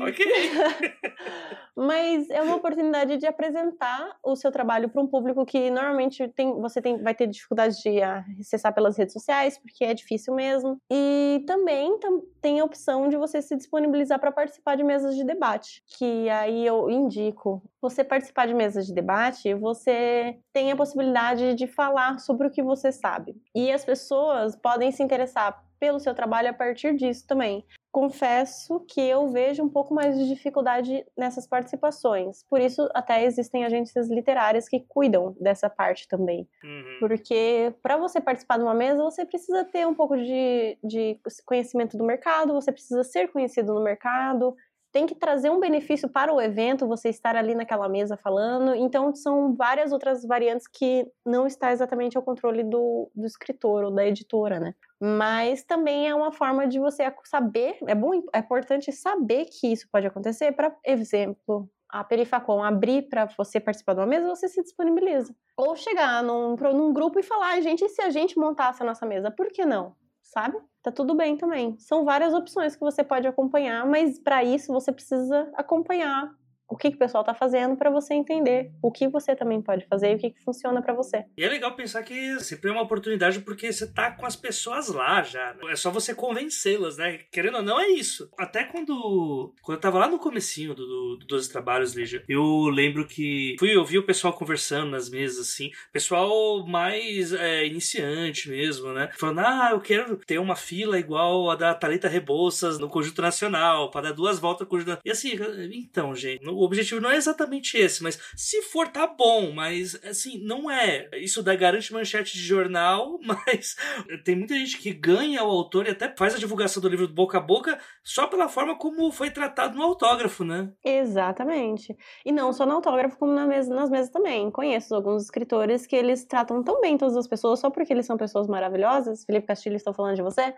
[0.00, 0.24] ok.
[1.76, 6.60] Mas é uma oportunidade de apresentar o seu trabalho para um público que normalmente tem,
[6.60, 10.78] você tem, vai ter dificuldade de acessar pelas redes sociais, porque é difícil mesmo.
[10.90, 15.24] E também tam, tem a opção de você se disponibilizar para participar de mesas de
[15.24, 17.60] debate, que aí eu indico.
[17.82, 22.62] Você participar de mesas de debate, você tem a possibilidade de falar sobre o que
[22.62, 23.34] você sabe.
[23.54, 27.62] E as pessoas podem se interessar pelo seu trabalho a partir disso também
[27.94, 32.44] confesso que eu vejo um pouco mais de dificuldade nessas participações.
[32.50, 36.48] Por isso, até existem agências literárias que cuidam dessa parte também.
[36.64, 36.96] Uhum.
[36.98, 41.96] Porque para você participar de uma mesa, você precisa ter um pouco de, de conhecimento
[41.96, 44.56] do mercado, você precisa ser conhecido no mercado,
[44.94, 48.76] tem que trazer um benefício para o evento, você estar ali naquela mesa falando.
[48.76, 53.90] Então, são várias outras variantes que não está exatamente ao controle do, do escritor ou
[53.90, 54.72] da editora, né?
[55.02, 59.88] Mas também é uma forma de você saber, é bom, é importante saber que isso
[59.90, 60.52] pode acontecer.
[60.52, 65.34] Para exemplo, a Perifacom abrir para você participar de uma mesa, você se disponibiliza.
[65.56, 69.04] Ou chegar num, num grupo e falar, gente, e se a gente montasse a nossa
[69.04, 69.28] mesa?
[69.28, 69.96] Por que não?
[70.24, 70.58] Sabe?
[70.84, 71.78] tá tudo bem também.
[71.78, 76.30] São várias opções que você pode acompanhar, mas para isso você precisa acompanhar
[76.68, 79.86] o que, que o pessoal está fazendo para você entender o que você também pode
[79.86, 81.24] fazer e o que, que funciona para você.
[81.36, 84.88] E é legal pensar que sempre é uma oportunidade porque você tá com as pessoas
[84.88, 85.54] lá já.
[85.68, 87.20] É só você convencê-las, né?
[87.30, 88.30] Querendo ou não, é isso.
[88.38, 92.68] Até quando, quando eu tava lá no comecinho do, do, do 12 Trabalhos, Lígia, eu
[92.68, 98.92] lembro que fui ouvir o pessoal conversando nas mesas, assim, pessoal mais é, iniciante mesmo,
[98.92, 99.10] né?
[99.16, 103.90] Falando, ah, eu quero ter uma fila igual a da Thalita Rebouças no Conjunto Nacional,
[103.90, 105.32] para dar duas voltas no Conjunto E assim,
[105.72, 110.38] então, gente, o objetivo não é exatamente esse, mas se for, tá bom, mas assim,
[110.44, 111.08] não é.
[111.14, 113.76] Isso dá garante manchete de jornal, mas
[114.24, 117.38] tem muita gente que ganha o autor e até faz a divulgação do livro boca
[117.38, 120.72] a boca só pela forma como foi tratado no autógrafo, né?
[120.84, 121.96] Exatamente.
[122.24, 124.50] E não só no autógrafo, como na mesa, nas mesas também.
[124.50, 128.16] Conheço alguns escritores que eles tratam tão bem todas as pessoas só porque eles são
[128.16, 129.24] pessoas maravilhosas.
[129.24, 130.54] Felipe Castilho, estou falando de você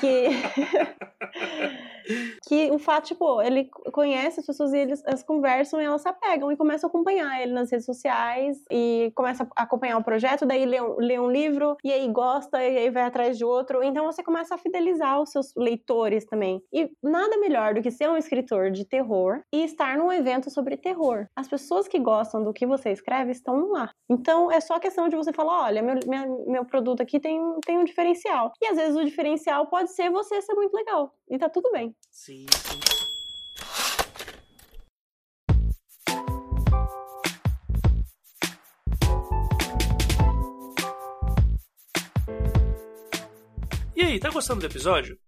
[0.00, 0.28] que
[2.46, 6.08] que o fato, tipo, ele conhece as pessoas e eles, elas conversam e elas se
[6.08, 10.46] apegam e começam a acompanhar ele nas redes sociais e começa a acompanhar o projeto,
[10.46, 13.82] daí lê um, lê um livro e aí gosta e aí vai atrás de outro.
[13.82, 16.62] Então você começa a fidelizar os seus leitores também.
[16.72, 20.76] E nada melhor do que ser um escritor de terror e estar num evento sobre
[20.76, 21.26] terror.
[21.36, 23.90] As pessoas que gostam do que você escreve estão lá.
[24.10, 27.78] Então é só questão de você falar: olha, meu, minha, meu produto aqui tem, tem
[27.78, 28.52] um diferencial.
[28.60, 31.14] E às vezes o diferencial pode ser você ser muito legal.
[31.30, 31.91] E tá tudo bem.
[32.10, 32.80] Sim, sim.
[43.94, 45.18] E aí, tá gostando do episódio?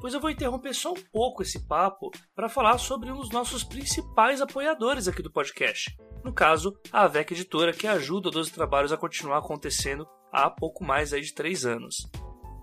[0.00, 3.62] Pois eu vou interromper só um pouco esse papo para falar sobre um dos nossos
[3.62, 5.96] principais apoiadores aqui do podcast.
[6.24, 10.84] No caso, a AVEC Editora, que ajuda o 12 Trabalhos a continuar acontecendo há pouco
[10.84, 12.08] mais aí de 3 anos.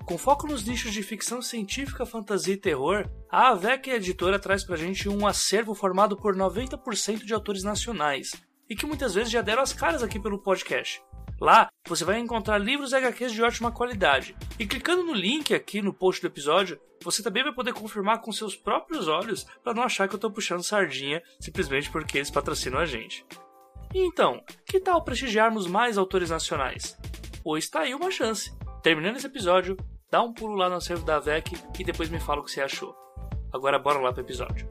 [0.09, 4.75] Com foco nos nichos de ficção científica, fantasia e terror, a AVEC Editora traz pra
[4.75, 8.31] gente um acervo formado por 90% de autores nacionais,
[8.67, 10.99] e que muitas vezes já deram as caras aqui pelo podcast.
[11.39, 14.35] Lá você vai encontrar livros e HQs de ótima qualidade.
[14.57, 18.31] E clicando no link aqui no post do episódio, você também vai poder confirmar com
[18.31, 22.79] seus próprios olhos para não achar que eu estou puxando sardinha simplesmente porque eles patrocinam
[22.79, 23.23] a gente.
[23.93, 26.97] Então, que tal prestigiarmos mais autores nacionais?
[27.43, 28.51] Pois está aí uma chance.
[28.81, 29.77] Terminando esse episódio,
[30.11, 32.61] dá um pulo lá no acervo da VEC e depois me fala o que você
[32.61, 32.95] achou.
[33.53, 34.67] Agora bora lá pro episódio.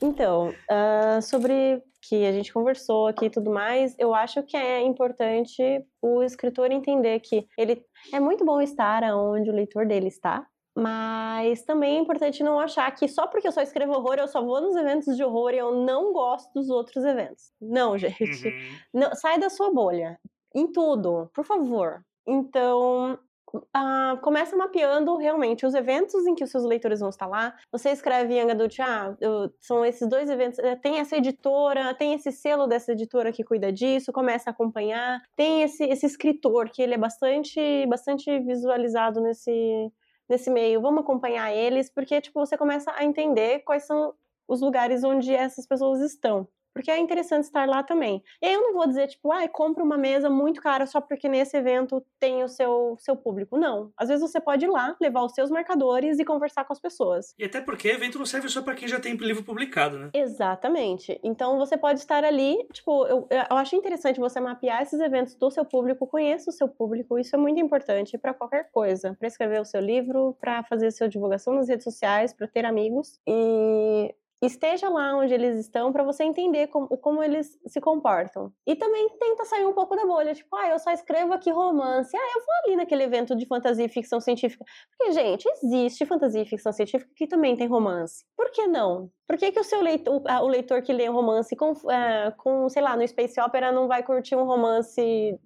[0.00, 4.80] Então, uh, sobre que a gente conversou aqui e tudo mais, eu acho que é
[4.80, 5.62] importante
[6.00, 10.46] o escritor entender que ele é muito bom estar onde o leitor dele está,
[10.78, 14.40] mas também é importante não achar que só porque eu só escrevo horror, eu só
[14.40, 17.50] vou nos eventos de horror e eu não gosto dos outros eventos.
[17.60, 18.46] Não, gente.
[18.46, 18.78] Uhum.
[18.94, 20.20] Não, sai da sua bolha.
[20.54, 22.04] Em tudo, por favor.
[22.24, 23.18] Então,
[23.54, 27.56] Uh, começa mapeando realmente os eventos em que os seus leitores vão estar lá.
[27.72, 31.94] Você escreve em Young Adult, ah, eu, são esses dois eventos, eh, tem essa editora,
[31.94, 35.22] tem esse selo dessa editora que cuida disso, começa a acompanhar.
[35.34, 39.90] Tem esse, esse escritor que ele é bastante, bastante visualizado nesse,
[40.28, 44.14] nesse meio, vamos acompanhar eles, porque tipo, você começa a entender quais são
[44.46, 46.48] os lugares onde essas pessoas estão.
[46.78, 48.22] Porque é interessante estar lá também.
[48.40, 51.28] E aí eu não vou dizer, tipo, ah, compra uma mesa muito cara só porque
[51.28, 53.58] nesse evento tem o seu, seu público.
[53.58, 53.92] Não.
[53.96, 57.34] Às vezes você pode ir lá, levar os seus marcadores e conversar com as pessoas.
[57.36, 60.10] E até porque evento não serve só para quem já tem livro publicado, né?
[60.14, 61.18] Exatamente.
[61.24, 65.50] Então você pode estar ali, tipo, eu, eu acho interessante você mapear esses eventos do
[65.50, 69.60] seu público, conheça o seu público, isso é muito importante para qualquer coisa, para escrever
[69.60, 73.18] o seu livro, para fazer a sua divulgação nas redes sociais, para ter amigos.
[73.26, 78.52] E esteja lá onde eles estão para você entender como, como eles se comportam.
[78.66, 82.16] E também tenta sair um pouco da bolha, tipo, ah, eu só escrevo aqui romance,
[82.16, 84.64] ah, eu vou ali naquele evento de fantasia e ficção científica.
[84.96, 88.24] Porque, gente, existe fantasia e ficção científica que também tem romance.
[88.36, 89.10] Por que não?
[89.26, 92.82] Por que, que o seu leitor, o leitor que lê romance com, é, com, sei
[92.82, 95.38] lá, no Space Opera não vai curtir um romance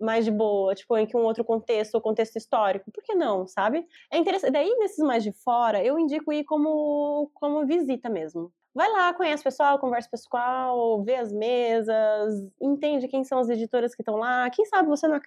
[0.00, 2.90] mais de boa, tipo, em que um outro contexto, ou contexto histórico.
[2.90, 3.86] Por que não, sabe?
[4.12, 4.52] É interessante.
[4.52, 8.52] Daí, nesses mais de fora, eu indico ir como, como visita mesmo.
[8.74, 13.92] Vai lá, conhece o pessoal, conversa pessoal, vê as mesas, entende quem são as editoras
[13.92, 14.48] que estão lá.
[14.50, 15.18] Quem sabe você não,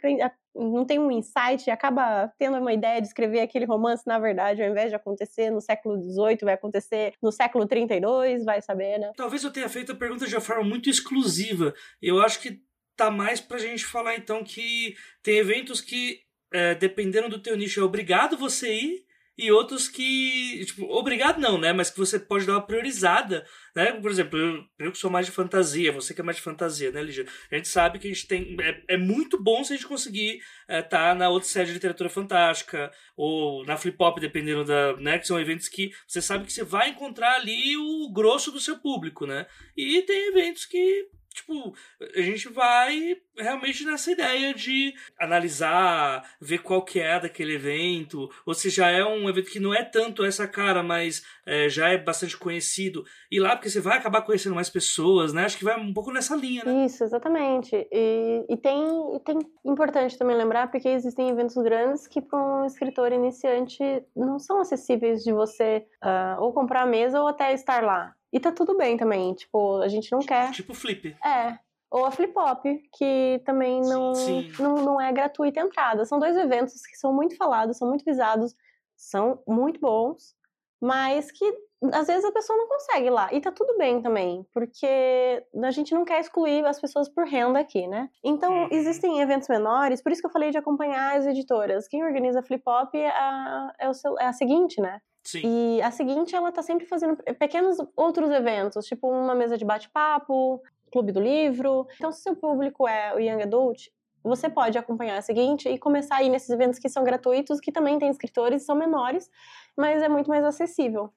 [0.55, 4.63] não tem um insight e acaba tendo uma ideia de escrever aquele romance, na verdade,
[4.63, 9.11] ao invés de acontecer no século XVIII, vai acontecer no século 32, vai saber, né?
[9.17, 11.73] Talvez eu tenha feito a pergunta de uma forma muito exclusiva.
[12.01, 12.61] Eu acho que
[13.01, 16.19] tá mais pra gente falar então que tem eventos que,
[16.53, 19.05] é, dependendo do teu nicho, é obrigado você ir,
[19.37, 21.73] e outros que, tipo, obrigado não, né?
[21.73, 23.43] Mas que você pode dar uma priorizada,
[23.75, 23.91] né?
[23.93, 26.91] Por exemplo, eu, eu que sou mais de fantasia, você que é mais de fantasia,
[26.91, 27.25] né, Lígia?
[27.49, 28.55] A gente sabe que a gente tem.
[28.61, 31.73] É, é muito bom se a gente conseguir estar é, tá na outra sede de
[31.73, 34.95] literatura fantástica, ou na Flip Hop, dependendo da.
[34.97, 35.17] né?
[35.17, 38.77] Que são eventos que você sabe que você vai encontrar ali o grosso do seu
[38.77, 39.47] público, né?
[39.75, 41.73] E tem eventos que Tipo,
[42.15, 48.53] a gente vai realmente nessa ideia de analisar, ver qual que é daquele evento, ou
[48.53, 51.97] se já é um evento que não é tanto essa cara, mas é, já é
[51.97, 53.05] bastante conhecido.
[53.31, 55.45] E lá, porque você vai acabar conhecendo mais pessoas, né?
[55.45, 56.85] Acho que vai um pouco nessa linha, né?
[56.85, 57.75] Isso, exatamente.
[57.91, 62.65] E, e tem, e tem importante também lembrar, porque existem eventos grandes que para um
[62.65, 63.81] escritor iniciante
[64.15, 68.13] não são acessíveis de você uh, ou comprar a mesa ou até estar lá.
[68.31, 70.51] E tá tudo bem também, tipo, a gente não tipo, quer.
[70.51, 71.15] Tipo flip.
[71.23, 71.57] É.
[71.91, 72.63] Ou a Flip Hop,
[72.93, 74.13] que também não,
[74.57, 76.05] não, não é gratuita a entrada.
[76.05, 78.55] São dois eventos que são muito falados, são muito visados,
[78.95, 80.33] são muito bons,
[80.79, 81.45] mas que
[81.91, 83.33] às vezes a pessoa não consegue ir lá.
[83.33, 87.59] E tá tudo bem também, porque a gente não quer excluir as pessoas por renda
[87.59, 88.09] aqui, né?
[88.23, 88.67] Então, uhum.
[88.71, 91.87] existem eventos menores, por isso que eu falei de acompanhar as editoras.
[91.87, 95.01] Quem organiza a Flip Hop é a, é, o, é a seguinte, né?
[95.23, 95.77] Sim.
[95.77, 100.61] E a seguinte, ela tá sempre fazendo pequenos outros eventos, tipo uma mesa de bate-papo,
[100.91, 101.87] clube do livro.
[101.95, 103.87] Então, se seu público é o Young Adult,
[104.23, 107.71] você pode acompanhar a seguinte e começar a ir nesses eventos que são gratuitos, que
[107.71, 109.29] também tem escritores, são menores,
[109.75, 111.11] mas é muito mais acessível.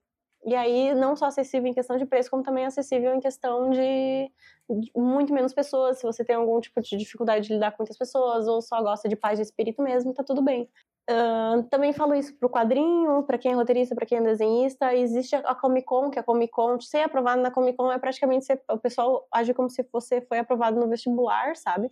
[0.46, 4.30] E aí, não só acessível em questão de preço, como também acessível em questão de,
[4.68, 5.98] de muito menos pessoas.
[5.98, 9.08] Se você tem algum tipo de dificuldade de lidar com muitas pessoas, ou só gosta
[9.08, 10.68] de paz de espírito mesmo, tá tudo bem.
[11.10, 14.94] Uh, também falo isso pro quadrinho, para quem é roteirista, para quem é desenhista.
[14.94, 18.46] Existe a Comic Con, que a Comic Con, ser aprovado na Comic Con é praticamente
[18.46, 21.90] ser, o pessoal age como se você foi aprovado no vestibular, sabe?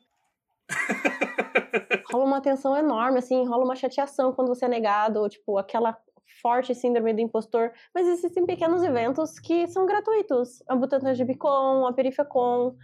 [2.11, 5.97] rola uma tensão enorme, assim, rola uma chateação quando você é negado, tipo, aquela
[6.41, 7.73] forte síndrome do impostor.
[7.95, 10.63] Mas existem pequenos eventos que são gratuitos.
[10.69, 12.75] A Butantan de Bicon, a Perifacon,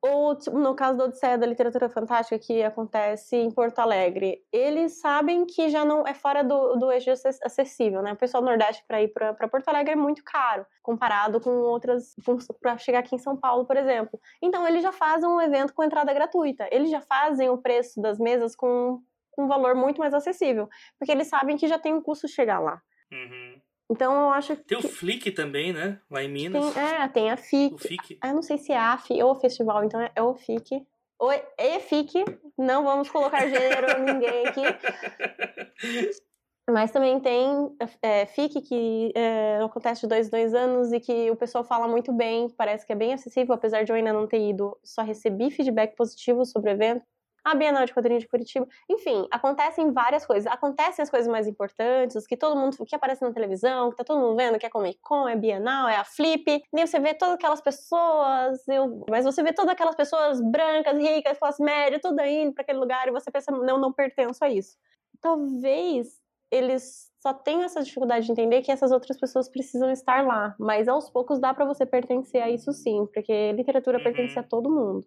[0.00, 5.00] Ou, tipo, no caso da Odisseia da Literatura Fantástica, que acontece em Porto Alegre, eles
[5.00, 8.12] sabem que já não é fora do, do eixo acessível, né?
[8.12, 12.14] O pessoal do Nordeste para ir para Porto Alegre é muito caro, comparado com outras,
[12.60, 14.18] para chegar aqui em São Paulo, por exemplo.
[14.40, 18.18] Então, eles já fazem um evento com entrada gratuita, eles já fazem o preço das
[18.18, 22.00] mesas com, com um valor muito mais acessível, porque eles sabem que já tem um
[22.00, 22.80] custo chegar lá.
[23.12, 23.60] Uhum.
[23.90, 24.86] Então eu acho Tem que...
[24.86, 26.00] o Flick também, né?
[26.10, 26.72] Lá em Minas.
[26.72, 27.74] Tem, é, tem a FIC.
[27.74, 28.18] O FIC.
[28.22, 30.86] Eu não sei se é a FIC ou o festival, então é o FIC.
[31.20, 32.24] O EFIC,
[32.58, 34.62] não vamos colocar gênero ninguém aqui.
[36.68, 41.36] Mas também tem é, FIC, que é, acontece de dois, dois anos e que o
[41.36, 44.40] pessoal fala muito bem, parece que é bem acessível, apesar de eu ainda não ter
[44.40, 47.04] ido, só recebi feedback positivo sobre o evento
[47.44, 48.66] a Bienal de Quadrinhos de Curitiba.
[48.88, 50.50] Enfim, acontecem várias coisas.
[50.50, 54.04] Acontecem as coisas mais importantes, os que todo mundo, que aparece na televisão, que tá
[54.04, 56.64] todo mundo vendo, que é Comic Con, é Bienal, é a Flip.
[56.72, 59.04] E você vê todas aquelas pessoas, eu...
[59.10, 63.06] mas você vê todas aquelas pessoas brancas, ricas, classe média, tudo indo para aquele lugar
[63.06, 64.78] e você pensa, não, não pertenço a isso.
[65.20, 70.54] Talvez eles só tenham essa dificuldade de entender que essas outras pessoas precisam estar lá,
[70.58, 74.04] mas aos poucos dá para você pertencer a isso sim, porque literatura uhum.
[74.04, 75.06] pertence a todo mundo.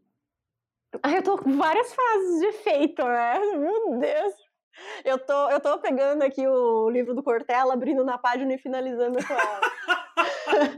[1.03, 3.39] Ai, eu tô com várias frases de efeito, né?
[3.55, 4.33] Meu Deus.
[5.03, 9.17] Eu tô, eu tô pegando aqui o livro do Cortella, abrindo na página e finalizando
[9.25, 9.61] com ela.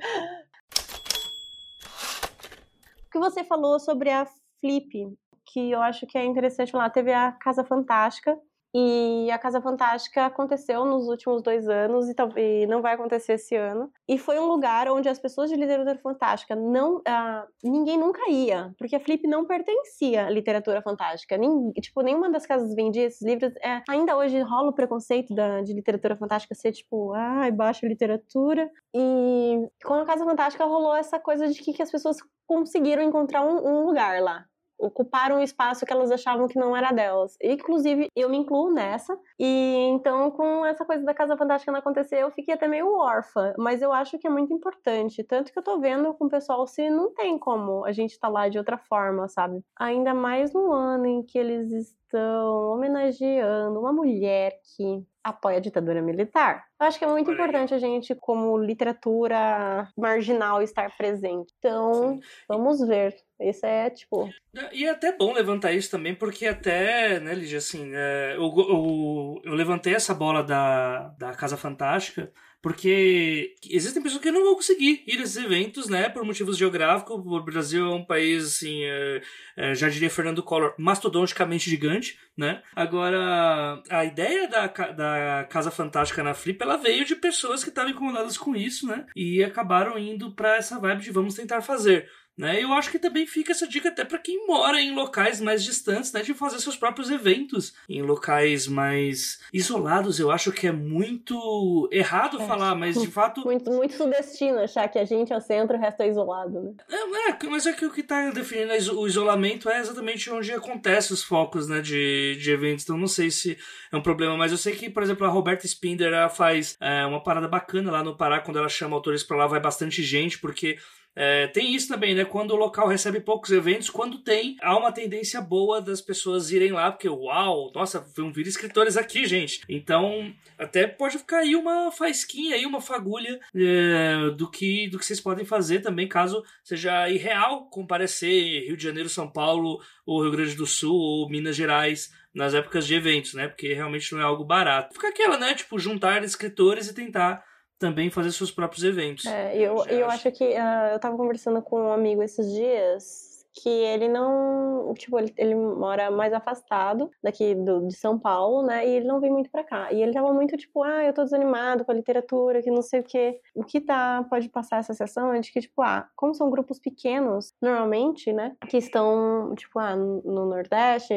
[3.07, 4.25] o que você falou sobre a
[4.59, 8.37] Flip, que eu acho que é interessante falar, teve a Casa Fantástica,
[8.73, 13.55] e a Casa Fantástica aconteceu nos últimos dois anos e, talvez não vai acontecer esse
[13.55, 13.91] ano.
[14.07, 17.01] E foi um lugar onde as pessoas de literatura fantástica não.
[17.07, 21.37] Ah, ninguém nunca ia, porque a Flip não pertencia à literatura fantástica.
[21.37, 23.53] Nem, tipo, nenhuma das casas vendia esses livros.
[23.63, 27.87] É, ainda hoje rola o preconceito da, de literatura fantástica ser tipo, ai, ah, baixa
[27.87, 28.69] literatura.
[28.93, 33.41] E com a Casa Fantástica rolou essa coisa de que, que as pessoas conseguiram encontrar
[33.41, 34.45] um, um lugar lá
[34.79, 37.35] ocuparam um espaço que elas achavam que não era delas.
[37.41, 39.17] Inclusive, eu me incluo nessa.
[39.37, 43.53] E então, com essa coisa da Casa Fantástica não acontecer, eu fiquei até meio órfã.
[43.57, 45.23] Mas eu acho que é muito importante.
[45.23, 48.27] Tanto que eu tô vendo com o pessoal se não tem como a gente tá
[48.27, 49.63] lá de outra forma, sabe?
[49.77, 56.01] Ainda mais no ano em que eles estão homenageando uma mulher que apoia a ditadura
[56.01, 56.65] militar.
[56.79, 61.53] Eu acho que é muito importante a gente, como literatura marginal, estar presente.
[61.59, 62.19] Então, Sim.
[62.47, 63.15] vamos ver.
[63.39, 64.27] Isso é, tipo...
[64.73, 69.41] E é até bom levantar isso também, porque até, né, Lígia, assim, é, eu, eu,
[69.43, 72.31] eu levantei essa bola da, da Casa Fantástica
[72.61, 77.15] porque existem pessoas que não vão conseguir ir a esses eventos, né, por motivos geográficos.
[77.15, 79.21] O Brasil é um país, assim, é,
[79.55, 82.61] é, já diria Fernando Collor, mastodonticamente gigante, né?
[82.75, 87.91] Agora, a ideia da, da Casa Fantástica na Flip, ela veio de pessoas que estavam
[87.91, 89.05] incomodadas com isso, né?
[89.15, 92.09] E acabaram indo para essa vibe de vamos tentar fazer.
[92.39, 92.63] Né?
[92.63, 96.13] Eu acho que também fica essa dica até para quem mora em locais mais distantes,
[96.13, 100.21] né, de fazer seus próprios eventos em locais mais isolados.
[100.21, 102.47] Eu acho que é muito errado é.
[102.47, 105.79] falar, mas de fato muito, muito sudestino achar que a gente é o centro e
[105.79, 106.73] o resto é isolado, né?
[106.89, 111.13] É, é mas é que o que está definindo o isolamento é exatamente onde acontecem
[111.13, 112.85] os focos, né, de, de eventos.
[112.85, 113.57] Então não sei se
[113.91, 117.05] é um problema, mas eu sei que, por exemplo, a Roberta Spinder ela faz é,
[117.05, 120.39] uma parada bacana lá no Pará quando ela chama autores para lá, vai bastante gente
[120.39, 120.77] porque
[121.21, 122.23] é, tem isso também, né?
[122.23, 126.71] Quando o local recebe poucos eventos, quando tem, há uma tendência boa das pessoas irem
[126.71, 129.59] lá, porque uau, nossa, vão vir escritores aqui, gente.
[129.67, 135.05] Então, até pode ficar aí uma faisquinha aí, uma fagulha é, do, que, do que
[135.05, 140.31] vocês podem fazer também, caso seja irreal comparecer Rio de Janeiro, São Paulo, ou Rio
[140.31, 143.49] Grande do Sul, ou Minas Gerais nas épocas de eventos, né?
[143.49, 144.93] Porque realmente não é algo barato.
[144.93, 145.53] Fica aquela, né?
[145.53, 147.43] Tipo, juntar escritores e tentar
[147.79, 149.25] também fazer seus próprios eventos.
[149.25, 153.29] É, eu, eu acho, acho que uh, eu tava conversando com um amigo esses dias
[153.61, 158.87] que ele não, tipo, ele, ele mora mais afastado daqui do, de São Paulo, né,
[158.87, 159.91] e ele não vem muito para cá.
[159.91, 163.01] E ele tava muito tipo, ah, eu tô desanimado com a literatura, que não sei
[163.01, 163.39] o quê.
[163.53, 166.79] O que tá, pode passar essa sensação é de que, tipo, ah, como são grupos
[166.79, 171.13] pequenos, normalmente, né, que estão, tipo, ah, no Nordeste,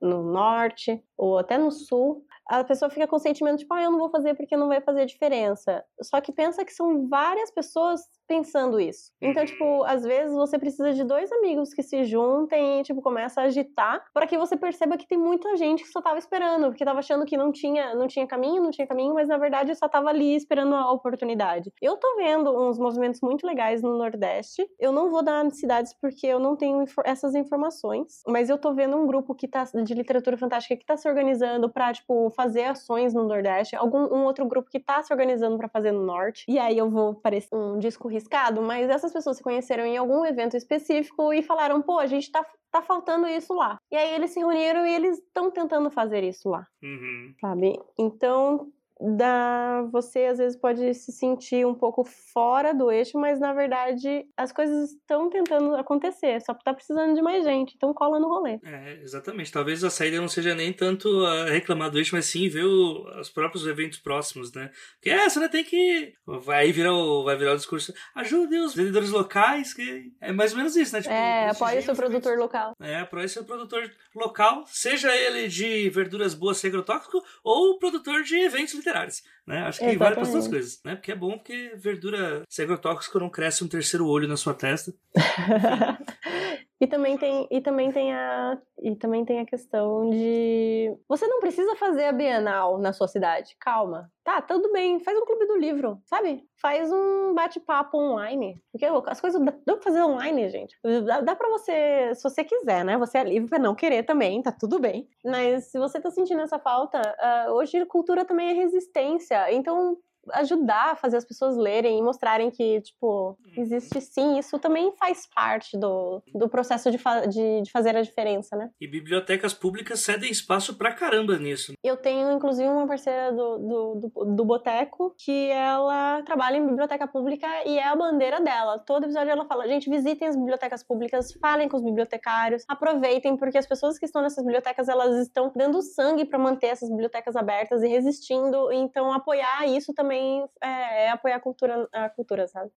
[0.00, 3.98] no Norte, ou até no Sul, a pessoa fica com sentimento tipo, ah, eu não
[3.98, 5.84] vou fazer porque não vai fazer diferença.
[6.02, 9.10] Só que pensa que são várias pessoas pensando isso.
[9.20, 13.40] Então, tipo, às vezes você precisa de dois amigos que se juntem e, tipo, começa
[13.40, 16.84] a agitar para que você perceba que tem muita gente que só tava esperando, porque
[16.84, 19.88] tava achando que não tinha, não tinha caminho, não tinha caminho, mas na verdade só
[19.88, 21.72] tava ali esperando a oportunidade.
[21.80, 24.66] Eu tô vendo uns movimentos muito legais no Nordeste.
[24.78, 28.96] Eu não vou dar cidades porque eu não tenho essas informações, mas eu tô vendo
[28.96, 33.12] um grupo que tá de literatura fantástica que tá se organizando para, tipo, fazer ações
[33.12, 36.44] no Nordeste, algum um outro grupo que tá se organizando para fazer no Norte.
[36.46, 40.24] E aí eu vou parecer um disco arriscado, mas essas pessoas se conheceram em algum
[40.24, 43.76] evento específico e falaram, pô, a gente tá, tá faltando isso lá.
[43.90, 46.64] E aí eles se reuniram e eles estão tentando fazer isso lá.
[46.80, 47.34] Uhum.
[47.40, 47.76] Sabe?
[47.98, 48.70] Então,
[49.00, 54.26] da você às vezes pode se sentir um pouco fora do eixo, mas na verdade
[54.36, 58.58] as coisas estão tentando acontecer, só tá precisando de mais gente, então cola no rolê.
[58.64, 59.52] É, exatamente.
[59.52, 63.06] Talvez a saída não seja nem tanto a reclamar do eixo, mas sim ver o,
[63.20, 64.70] os próprios eventos próximos, né?
[64.94, 66.14] Porque é, você tem que.
[66.26, 67.92] Vai virar o, vai virar o discurso.
[68.14, 71.02] Ajude os vendedores locais, que é mais ou menos isso, né?
[71.02, 72.74] Tipo, é, apoie o seu produtor local.
[72.80, 78.22] É, apoie o seu produtor local, seja ele de verduras boas sem agrotóxico ou produtor
[78.22, 79.60] de eventos literários, né?
[79.62, 79.98] Acho que Exatamente.
[79.98, 80.96] vale para as duas coisas, né?
[80.96, 84.92] Porque é bom porque verdura sem agrotóxico não cresce um terceiro olho na sua testa.
[86.80, 91.40] E também tem, e também tem a e também tem a questão de você não
[91.40, 93.56] precisa fazer a Bienal na sua cidade.
[93.58, 94.10] Calma.
[94.22, 96.44] Tá, tudo bem, faz um clube do livro, sabe?
[96.60, 98.62] Faz um bate-papo online.
[98.70, 100.76] Porque as coisas dá pra fazer online, gente.
[101.06, 102.98] Dá, dá pra você, se você quiser, né?
[102.98, 105.08] Você é livre pra não querer também, tá tudo bem.
[105.24, 107.00] Mas se você tá sentindo essa falta,
[107.48, 109.50] uh, hoje cultura também é resistência.
[109.52, 109.96] Então,
[110.32, 113.62] ajudar a fazer as pessoas lerem e mostrarem que, tipo, uhum.
[113.62, 118.02] existe sim, isso também faz parte do, do processo de, fa de, de, fazer a
[118.02, 118.70] diferença, né?
[118.80, 121.72] E bibliotecas públicas cedem espaço pra caramba nisso.
[121.82, 127.06] Eu tenho, inclusive, uma parceira do, do, do, do Boteco que ela trabalha em biblioteca
[127.06, 128.78] pública e é a bandeira dela.
[128.78, 133.58] Todo episódio ela fala, gente, visitem as bibliotecas públicas, falem com os bibliotecários, aproveitem, porque
[133.58, 137.82] as pessoas que estão nessas bibliotecas, elas estão dando sangue para manter essas bibliotecas abertas
[137.82, 142.70] e resistindo, então apoiar isso também também é, é apoiar a cultura, a cultura, sabe?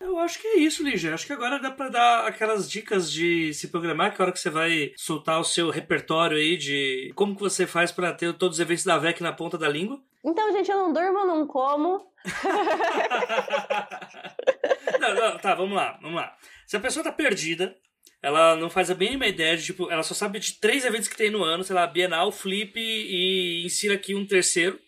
[0.00, 1.14] Eu acho que é isso, Lígia.
[1.14, 4.40] Acho que agora dá pra dar aquelas dicas de se programar, que a hora que
[4.40, 8.56] você vai soltar o seu repertório aí de como que você faz para ter todos
[8.56, 10.02] os eventos da VEC na ponta da língua.
[10.24, 12.04] Então, gente, eu não durmo, não como.
[15.00, 16.36] não, não, tá, vamos lá, vamos lá.
[16.66, 17.76] Se a pessoa tá perdida,
[18.20, 21.16] ela não faz a mínima ideia de, tipo, ela só sabe de três eventos que
[21.16, 24.80] tem no ano, sei lá, Bienal, Flip e insira aqui um terceiro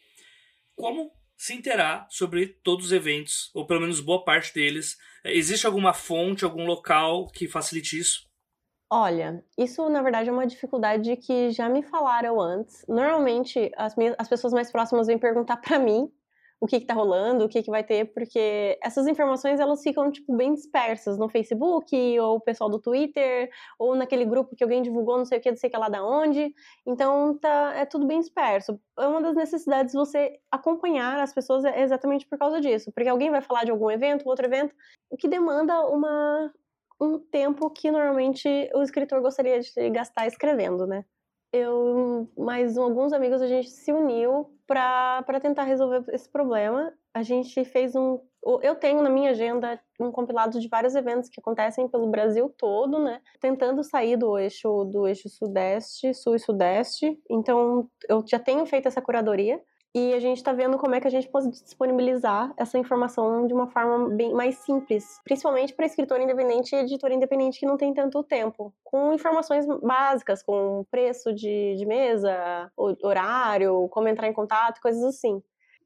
[0.76, 4.96] como se interar sobre todos os eventos, ou pelo menos boa parte deles.
[5.24, 8.26] Existe alguma fonte, algum local que facilite isso?
[8.90, 12.84] Olha, isso na verdade é uma dificuldade que já me falaram antes.
[12.88, 16.10] Normalmente as, minhas, as pessoas mais próximas vêm perguntar para mim
[16.60, 20.10] o que, que tá rolando, o que, que vai ter, porque essas informações elas ficam,
[20.10, 24.82] tipo, bem dispersas no Facebook, ou o pessoal do Twitter, ou naquele grupo que alguém
[24.82, 26.54] divulgou não sei o que, não sei o que lá da onde.
[26.86, 28.80] Então, tá, é tudo bem disperso.
[28.98, 33.30] É uma das necessidades você acompanhar as pessoas é exatamente por causa disso, porque alguém
[33.30, 34.74] vai falar de algum evento, outro evento,
[35.10, 36.52] o que demanda uma,
[37.00, 41.04] um tempo que normalmente o escritor gostaria de gastar escrevendo, né?
[41.54, 46.92] Eu mais alguns amigos a gente se uniu para tentar resolver esse problema.
[47.14, 48.20] A gente fez um
[48.62, 52.98] eu tenho na minha agenda um compilado de vários eventos que acontecem pelo Brasil todo,
[52.98, 53.22] né?
[53.40, 57.18] Tentando sair do eixo do eixo sudeste, sul e sudeste.
[57.30, 59.62] Então, eu já tenho feito essa curadoria
[59.94, 63.54] e a gente está vendo como é que a gente pode disponibilizar essa informação de
[63.54, 67.94] uma forma bem mais simples, principalmente para escritor independente e editor independente que não tem
[67.94, 74.80] tanto tempo, com informações básicas, com preço de, de mesa, horário, como entrar em contato,
[74.80, 75.40] coisas assim.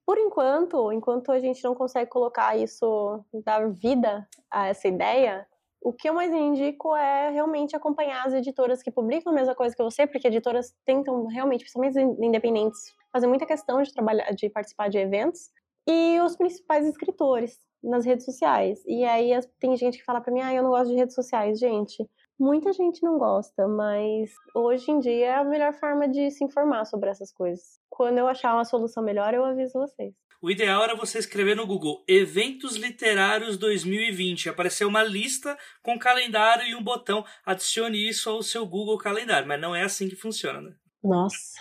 [0.06, 5.46] Por enquanto, enquanto a gente não consegue colocar isso, dar vida a essa ideia,
[5.83, 9.74] o que eu mais indico é realmente acompanhar as editoras que publicam a mesma coisa
[9.74, 12.81] que você, porque editoras tentam realmente, principalmente independentes,
[13.12, 15.51] fazer muita questão de trabalhar, de participar de eventos,
[15.89, 18.83] e os principais escritores nas redes sociais.
[18.87, 21.59] E aí tem gente que fala para mim, ah, eu não gosto de redes sociais,
[21.59, 22.07] gente.
[22.39, 26.85] Muita gente não gosta, mas hoje em dia é a melhor forma de se informar
[26.85, 27.81] sobre essas coisas.
[27.89, 30.14] Quando eu achar uma solução melhor, eu aviso vocês.
[30.41, 34.49] O ideal era você escrever no Google Eventos Literários 2020.
[34.49, 37.24] Aparecer uma lista com calendário e um botão.
[37.45, 39.49] Adicione isso ao seu Google Calendário.
[39.49, 40.76] Mas não é assim que funciona, né?
[41.03, 41.61] Nossa,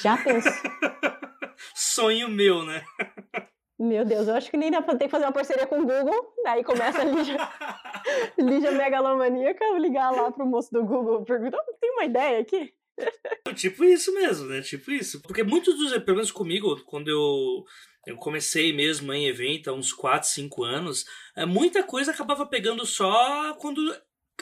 [0.00, 0.48] já penso.
[1.76, 2.84] Sonho meu, né?
[3.78, 5.86] Meu Deus, eu acho que nem dá pra ter que fazer uma parceria com o
[5.86, 6.34] Google.
[6.44, 7.38] Aí começa a Lígia,
[8.36, 12.74] Lígia megalomaníaca ligar lá pro moço do Google e perguntar: tem uma ideia aqui?
[13.54, 14.60] tipo isso mesmo, né?
[14.60, 15.22] Tipo isso.
[15.22, 17.64] Porque muitos dos, pelo menos comigo, quando eu,
[18.08, 21.04] eu comecei mesmo em evento há uns 4, 5 anos,
[21.36, 23.94] é, muita coisa acabava pegando só quando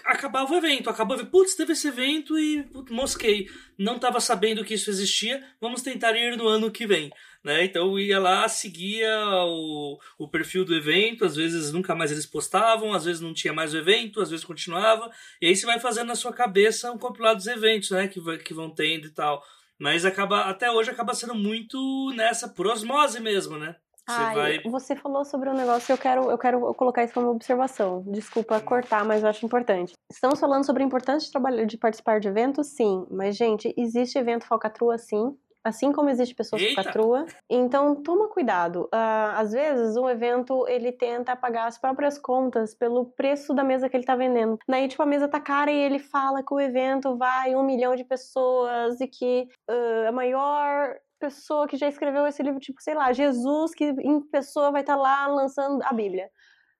[0.04, 0.88] acabava o evento.
[0.88, 3.48] Acabava, putz, teve esse evento e putz, mosquei.
[3.76, 7.10] Não estava sabendo que isso existia, vamos tentar ir no ano que vem.
[7.42, 7.64] Né?
[7.64, 9.10] Então eu ia lá, seguia
[9.46, 13.52] o, o perfil do evento, às vezes nunca mais eles postavam, às vezes não tinha
[13.52, 15.10] mais o evento, às vezes continuava,
[15.40, 18.06] e aí você vai fazendo na sua cabeça um compilado dos eventos né?
[18.06, 19.44] que, que vão tendo e tal.
[19.78, 23.76] Mas acaba até hoje acaba sendo muito nessa por osmose mesmo, né?
[24.08, 24.70] Você, Ai, vai...
[24.70, 28.04] você falou sobre um negócio que eu quero, eu quero colocar isso como observação.
[28.06, 29.94] Desculpa cortar, mas eu acho importante.
[30.08, 33.04] Estamos falando sobre a importância de, trabalhar, de participar de eventos, sim.
[33.10, 35.36] Mas, gente, existe evento falcatrua, sim.
[35.66, 36.76] Assim como existe pessoas Eita.
[36.76, 37.26] falcatrua.
[37.50, 38.84] Então, toma cuidado.
[38.84, 43.88] Uh, às vezes, um evento, ele tenta pagar as próprias contas pelo preço da mesa
[43.88, 44.60] que ele tá vendendo.
[44.68, 47.96] Daí, tipo, a mesa tá cara e ele fala que o evento vai um milhão
[47.96, 52.94] de pessoas e que uh, a maior pessoa que já escreveu esse livro, tipo, sei
[52.94, 56.30] lá, Jesus, que em pessoa vai estar tá lá lançando a Bíblia.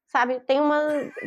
[0.07, 0.39] Sabe?
[0.41, 0.81] Tem uma.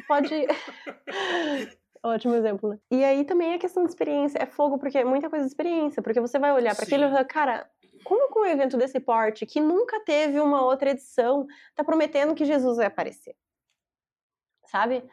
[0.08, 0.48] Pode.
[2.04, 2.80] Ótimo exemplo, né?
[2.90, 6.02] E aí também a questão de experiência é fogo, porque é muita coisa de experiência,
[6.02, 7.70] porque você vai olhar para aquilo e falar, cara,
[8.06, 11.46] como com um evento desse porte, que nunca teve uma outra edição,
[11.76, 13.36] tá prometendo que Jesus vai aparecer?
[14.68, 15.04] Sabe?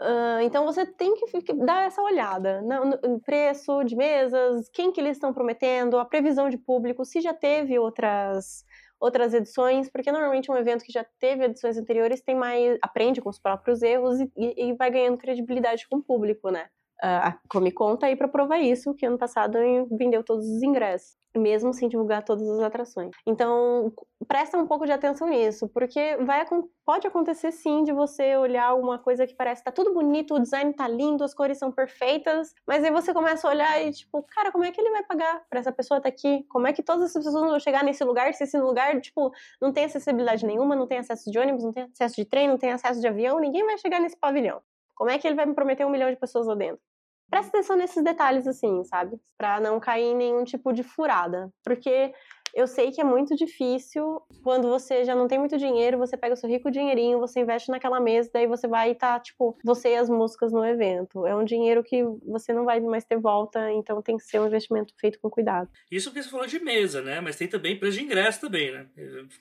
[0.00, 5.00] Uh, então você tem que dar essa olhada no, no, preço de mesas, quem que
[5.00, 8.64] eles estão prometendo, a previsão de público, se já teve outras
[9.00, 13.30] outras edições, porque normalmente um evento que já teve edições anteriores tem mais aprende com
[13.30, 16.68] os próprios erros e, e vai ganhando credibilidade com o público, né?
[17.02, 19.58] Uh, a Comic Con tá aí para provar isso, que ano passado
[19.90, 23.10] vendeu todos os ingressos mesmo sem divulgar todas as atrações.
[23.26, 23.92] Então,
[24.26, 26.44] presta um pouco de atenção nisso, porque vai,
[26.84, 30.72] pode acontecer sim de você olhar uma coisa que parece tá tudo bonito, o design
[30.72, 34.50] tá lindo, as cores são perfeitas, mas aí você começa a olhar e tipo, cara,
[34.50, 36.44] como é que ele vai pagar para essa pessoa tá aqui?
[36.48, 39.72] Como é que todas essas pessoas vão chegar nesse lugar se esse lugar, tipo, não
[39.72, 42.72] tem acessibilidade nenhuma, não tem acesso de ônibus, não tem acesso de trem, não tem
[42.72, 44.60] acesso de avião, ninguém vai chegar nesse pavilhão.
[44.94, 46.89] Como é que ele vai me prometer um milhão de pessoas lá dentro?
[47.30, 49.18] Presta atenção nesses detalhes, assim, sabe?
[49.38, 51.50] Pra não cair em nenhum tipo de furada.
[51.64, 52.12] Porque
[52.54, 56.34] eu sei que é muito difícil quando você já não tem muito dinheiro, você pega
[56.34, 59.90] o seu rico dinheirinho, você investe naquela mesa, daí você vai estar, tá, tipo, você
[59.90, 61.26] e as músicas no evento.
[61.26, 64.46] É um dinheiro que você não vai mais ter volta, então tem que ser um
[64.46, 65.68] investimento feito com cuidado.
[65.90, 67.20] Isso porque você falou de mesa, né?
[67.20, 68.86] Mas tem também preço de ingresso também, né?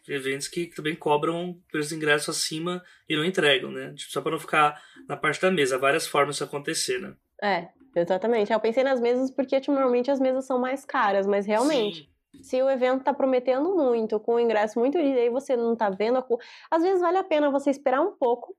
[0.08, 3.94] Eventos que também cobram preço de ingresso acima e não entregam, né?
[3.96, 5.78] Tipo, só para não ficar na parte da mesa.
[5.78, 7.16] Várias formas de acontecer, né?
[7.42, 8.52] É, exatamente.
[8.52, 12.04] Eu pensei nas mesas porque normalmente as mesas são mais caras, mas realmente.
[12.04, 12.44] Sim.
[12.44, 15.90] Se o evento tá prometendo muito, com o ingresso muito e aí você não tá
[15.90, 16.26] vendo, a...
[16.70, 18.56] às vezes vale a pena você esperar um pouco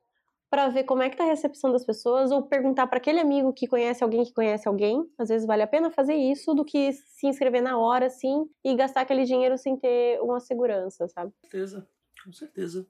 [0.50, 3.52] para ver como é que tá a recepção das pessoas ou perguntar para aquele amigo
[3.52, 5.08] que conhece alguém que conhece alguém.
[5.16, 8.74] Às vezes vale a pena fazer isso do que se inscrever na hora assim e
[8.74, 11.30] gastar aquele dinheiro sem ter uma segurança, sabe?
[11.30, 11.88] Com certeza.
[12.24, 12.86] Com certeza.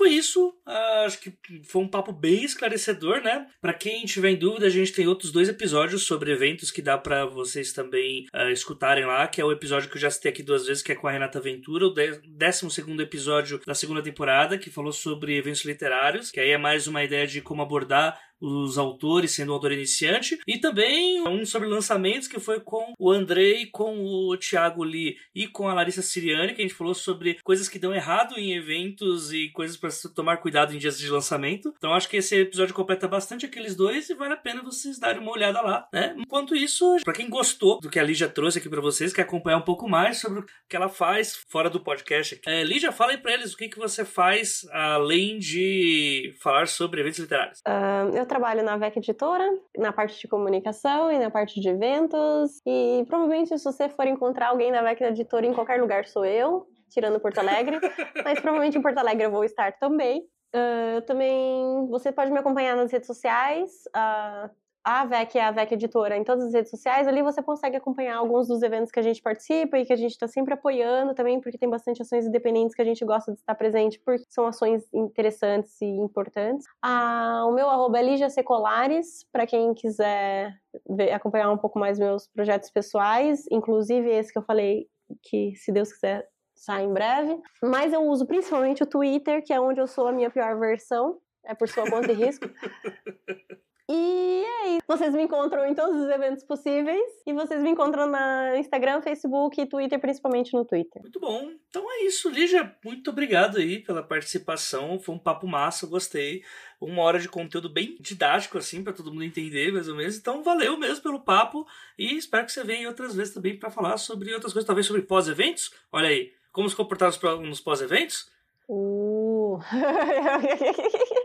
[0.00, 0.48] Foi isso.
[0.66, 1.30] Uh, acho que
[1.62, 3.46] foi um papo bem esclarecedor, né?
[3.60, 6.96] Para quem tiver em dúvida, a gente tem outros dois episódios sobre eventos que dá
[6.96, 10.42] para vocês também uh, escutarem lá, que é o episódio que eu já citei aqui
[10.42, 14.56] duas vezes, que é com a Renata Ventura, o 12 segundo episódio da segunda temporada,
[14.56, 18.78] que falou sobre eventos literários, que aí é mais uma ideia de como abordar os
[18.78, 23.66] autores, sendo um autor iniciante, e também um sobre lançamentos que foi com o Andrei,
[23.66, 27.68] com o Thiago Lee e com a Larissa Siriani, que a gente falou sobre coisas
[27.68, 31.72] que dão errado em eventos e coisas para tomar cuidado em dias de lançamento.
[31.76, 35.20] Então acho que esse episódio completa bastante aqueles dois e vale a pena vocês darem
[35.20, 36.14] uma olhada lá, né?
[36.18, 39.58] Enquanto isso, para quem gostou do que a Lígia trouxe aqui para vocês, quer acompanhar
[39.58, 42.34] um pouco mais sobre o que ela faz fora do podcast.
[42.34, 42.48] Aqui.
[42.48, 47.00] É, Lígia, fala aí para eles o que, que você faz além de falar sobre
[47.00, 47.60] eventos literários.
[47.66, 49.44] Uh, eu trabalho na VEC Editora,
[49.76, 52.62] na parte de comunicação e na parte de eventos.
[52.64, 56.64] E provavelmente, se você for encontrar alguém da VEC Editora em qualquer lugar, sou eu,
[56.88, 57.80] tirando Porto Alegre.
[58.24, 60.22] Mas provavelmente em Porto Alegre eu vou estar também.
[60.54, 63.70] Uh, também você pode me acompanhar nas redes sociais.
[63.88, 64.48] Uh,
[64.84, 67.06] a VEC é a VEC Editora em todas as redes sociais.
[67.06, 70.12] Ali você consegue acompanhar alguns dos eventos que a gente participa e que a gente
[70.12, 73.54] está sempre apoiando também, porque tem bastante ações independentes que a gente gosta de estar
[73.54, 76.66] presente, porque são ações interessantes e importantes.
[76.82, 80.54] Ah, o meu arroba é Lígia Secolares, para quem quiser
[80.88, 84.86] ver, acompanhar um pouco mais meus projetos pessoais, inclusive esse que eu falei
[85.22, 87.38] que, se Deus quiser, sai em breve.
[87.62, 91.18] Mas eu uso principalmente o Twitter, que é onde eu sou a minha pior versão.
[91.44, 92.46] É por sua conta e risco.
[93.92, 94.82] E é isso.
[94.86, 97.02] Vocês me encontram em todos os eventos possíveis.
[97.26, 101.02] E vocês me encontram na Instagram, Facebook e Twitter, principalmente no Twitter.
[101.02, 101.50] Muito bom.
[101.68, 102.72] Então é isso, Lígia.
[102.84, 105.00] Muito obrigado aí pela participação.
[105.00, 106.44] Foi um papo massa, gostei.
[106.80, 110.16] Uma hora de conteúdo bem didático, assim, para todo mundo entender, mais ou menos.
[110.16, 111.66] Então, valeu mesmo pelo papo.
[111.98, 115.02] E espero que você venha outras vezes também para falar sobre outras coisas, talvez sobre
[115.02, 115.72] pós-eventos.
[115.90, 117.10] Olha aí, como se comportar
[117.40, 118.30] nos pós-eventos.
[118.68, 119.58] Uh.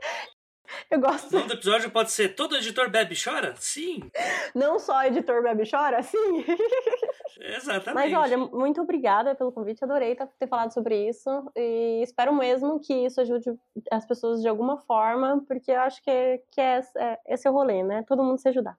[0.89, 1.29] Eu gosto.
[1.29, 3.53] O nome do episódio pode ser Todo Editor Bebe Chora?
[3.57, 4.09] Sim.
[4.53, 6.01] Não só Editor Bebe Chora?
[6.03, 6.45] Sim.
[7.39, 7.93] Exatamente.
[7.93, 12.93] Mas olha, muito obrigada pelo convite, adorei ter falado sobre isso e espero mesmo que
[12.93, 13.51] isso ajude
[13.91, 17.53] as pessoas de alguma forma, porque eu acho que, que é, é, esse é o
[17.53, 18.03] rolê, né?
[18.07, 18.77] Todo mundo se ajudar.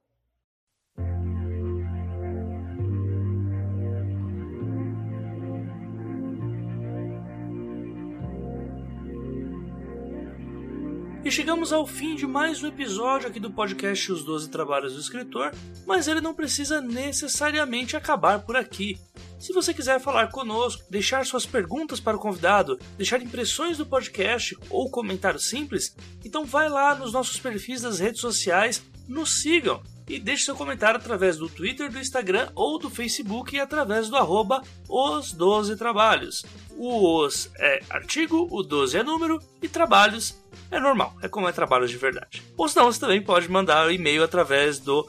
[11.27, 15.01] E chegamos ao fim de mais um episódio aqui do podcast Os Doze Trabalhos do
[15.01, 15.51] Escritor,
[15.85, 18.97] mas ele não precisa necessariamente acabar por aqui.
[19.37, 24.57] Se você quiser falar conosco, deixar suas perguntas para o convidado, deixar impressões do podcast
[24.71, 30.21] ou comentário simples, então vai lá nos nossos perfis das redes sociais, nos sigam e
[30.21, 34.63] deixe seu comentário através do Twitter, do Instagram ou do Facebook e através do arroba
[34.89, 36.45] os 12 trabalhos.
[36.79, 40.37] O os é artigo, o 12 é número e trabalhos
[40.71, 42.43] é normal, é como é trabalho de verdade.
[42.57, 45.09] Ou senão você também pode mandar um e-mail através do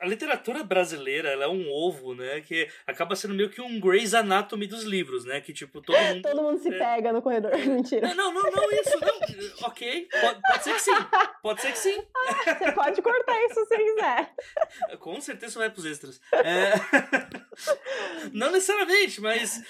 [0.00, 2.40] A literatura brasileira ela é um ovo, né?
[2.40, 5.40] Que acaba sendo meio que um Grey's Anatomy dos livros, né?
[5.42, 6.22] Que tipo, todo mundo.
[6.22, 6.78] todo mundo se é...
[6.78, 7.56] pega no corredor.
[7.66, 8.14] Mentira.
[8.14, 9.68] Não, não, não, isso, não.
[9.68, 10.08] ok.
[10.20, 10.96] Pode, pode, ser que sim.
[11.42, 12.02] Pode ser que sim.
[12.44, 14.34] Você pode cortar isso se quiser.
[14.98, 16.20] Com certeza vai pros extras.
[16.32, 16.72] É...
[18.32, 19.62] não necessariamente, mas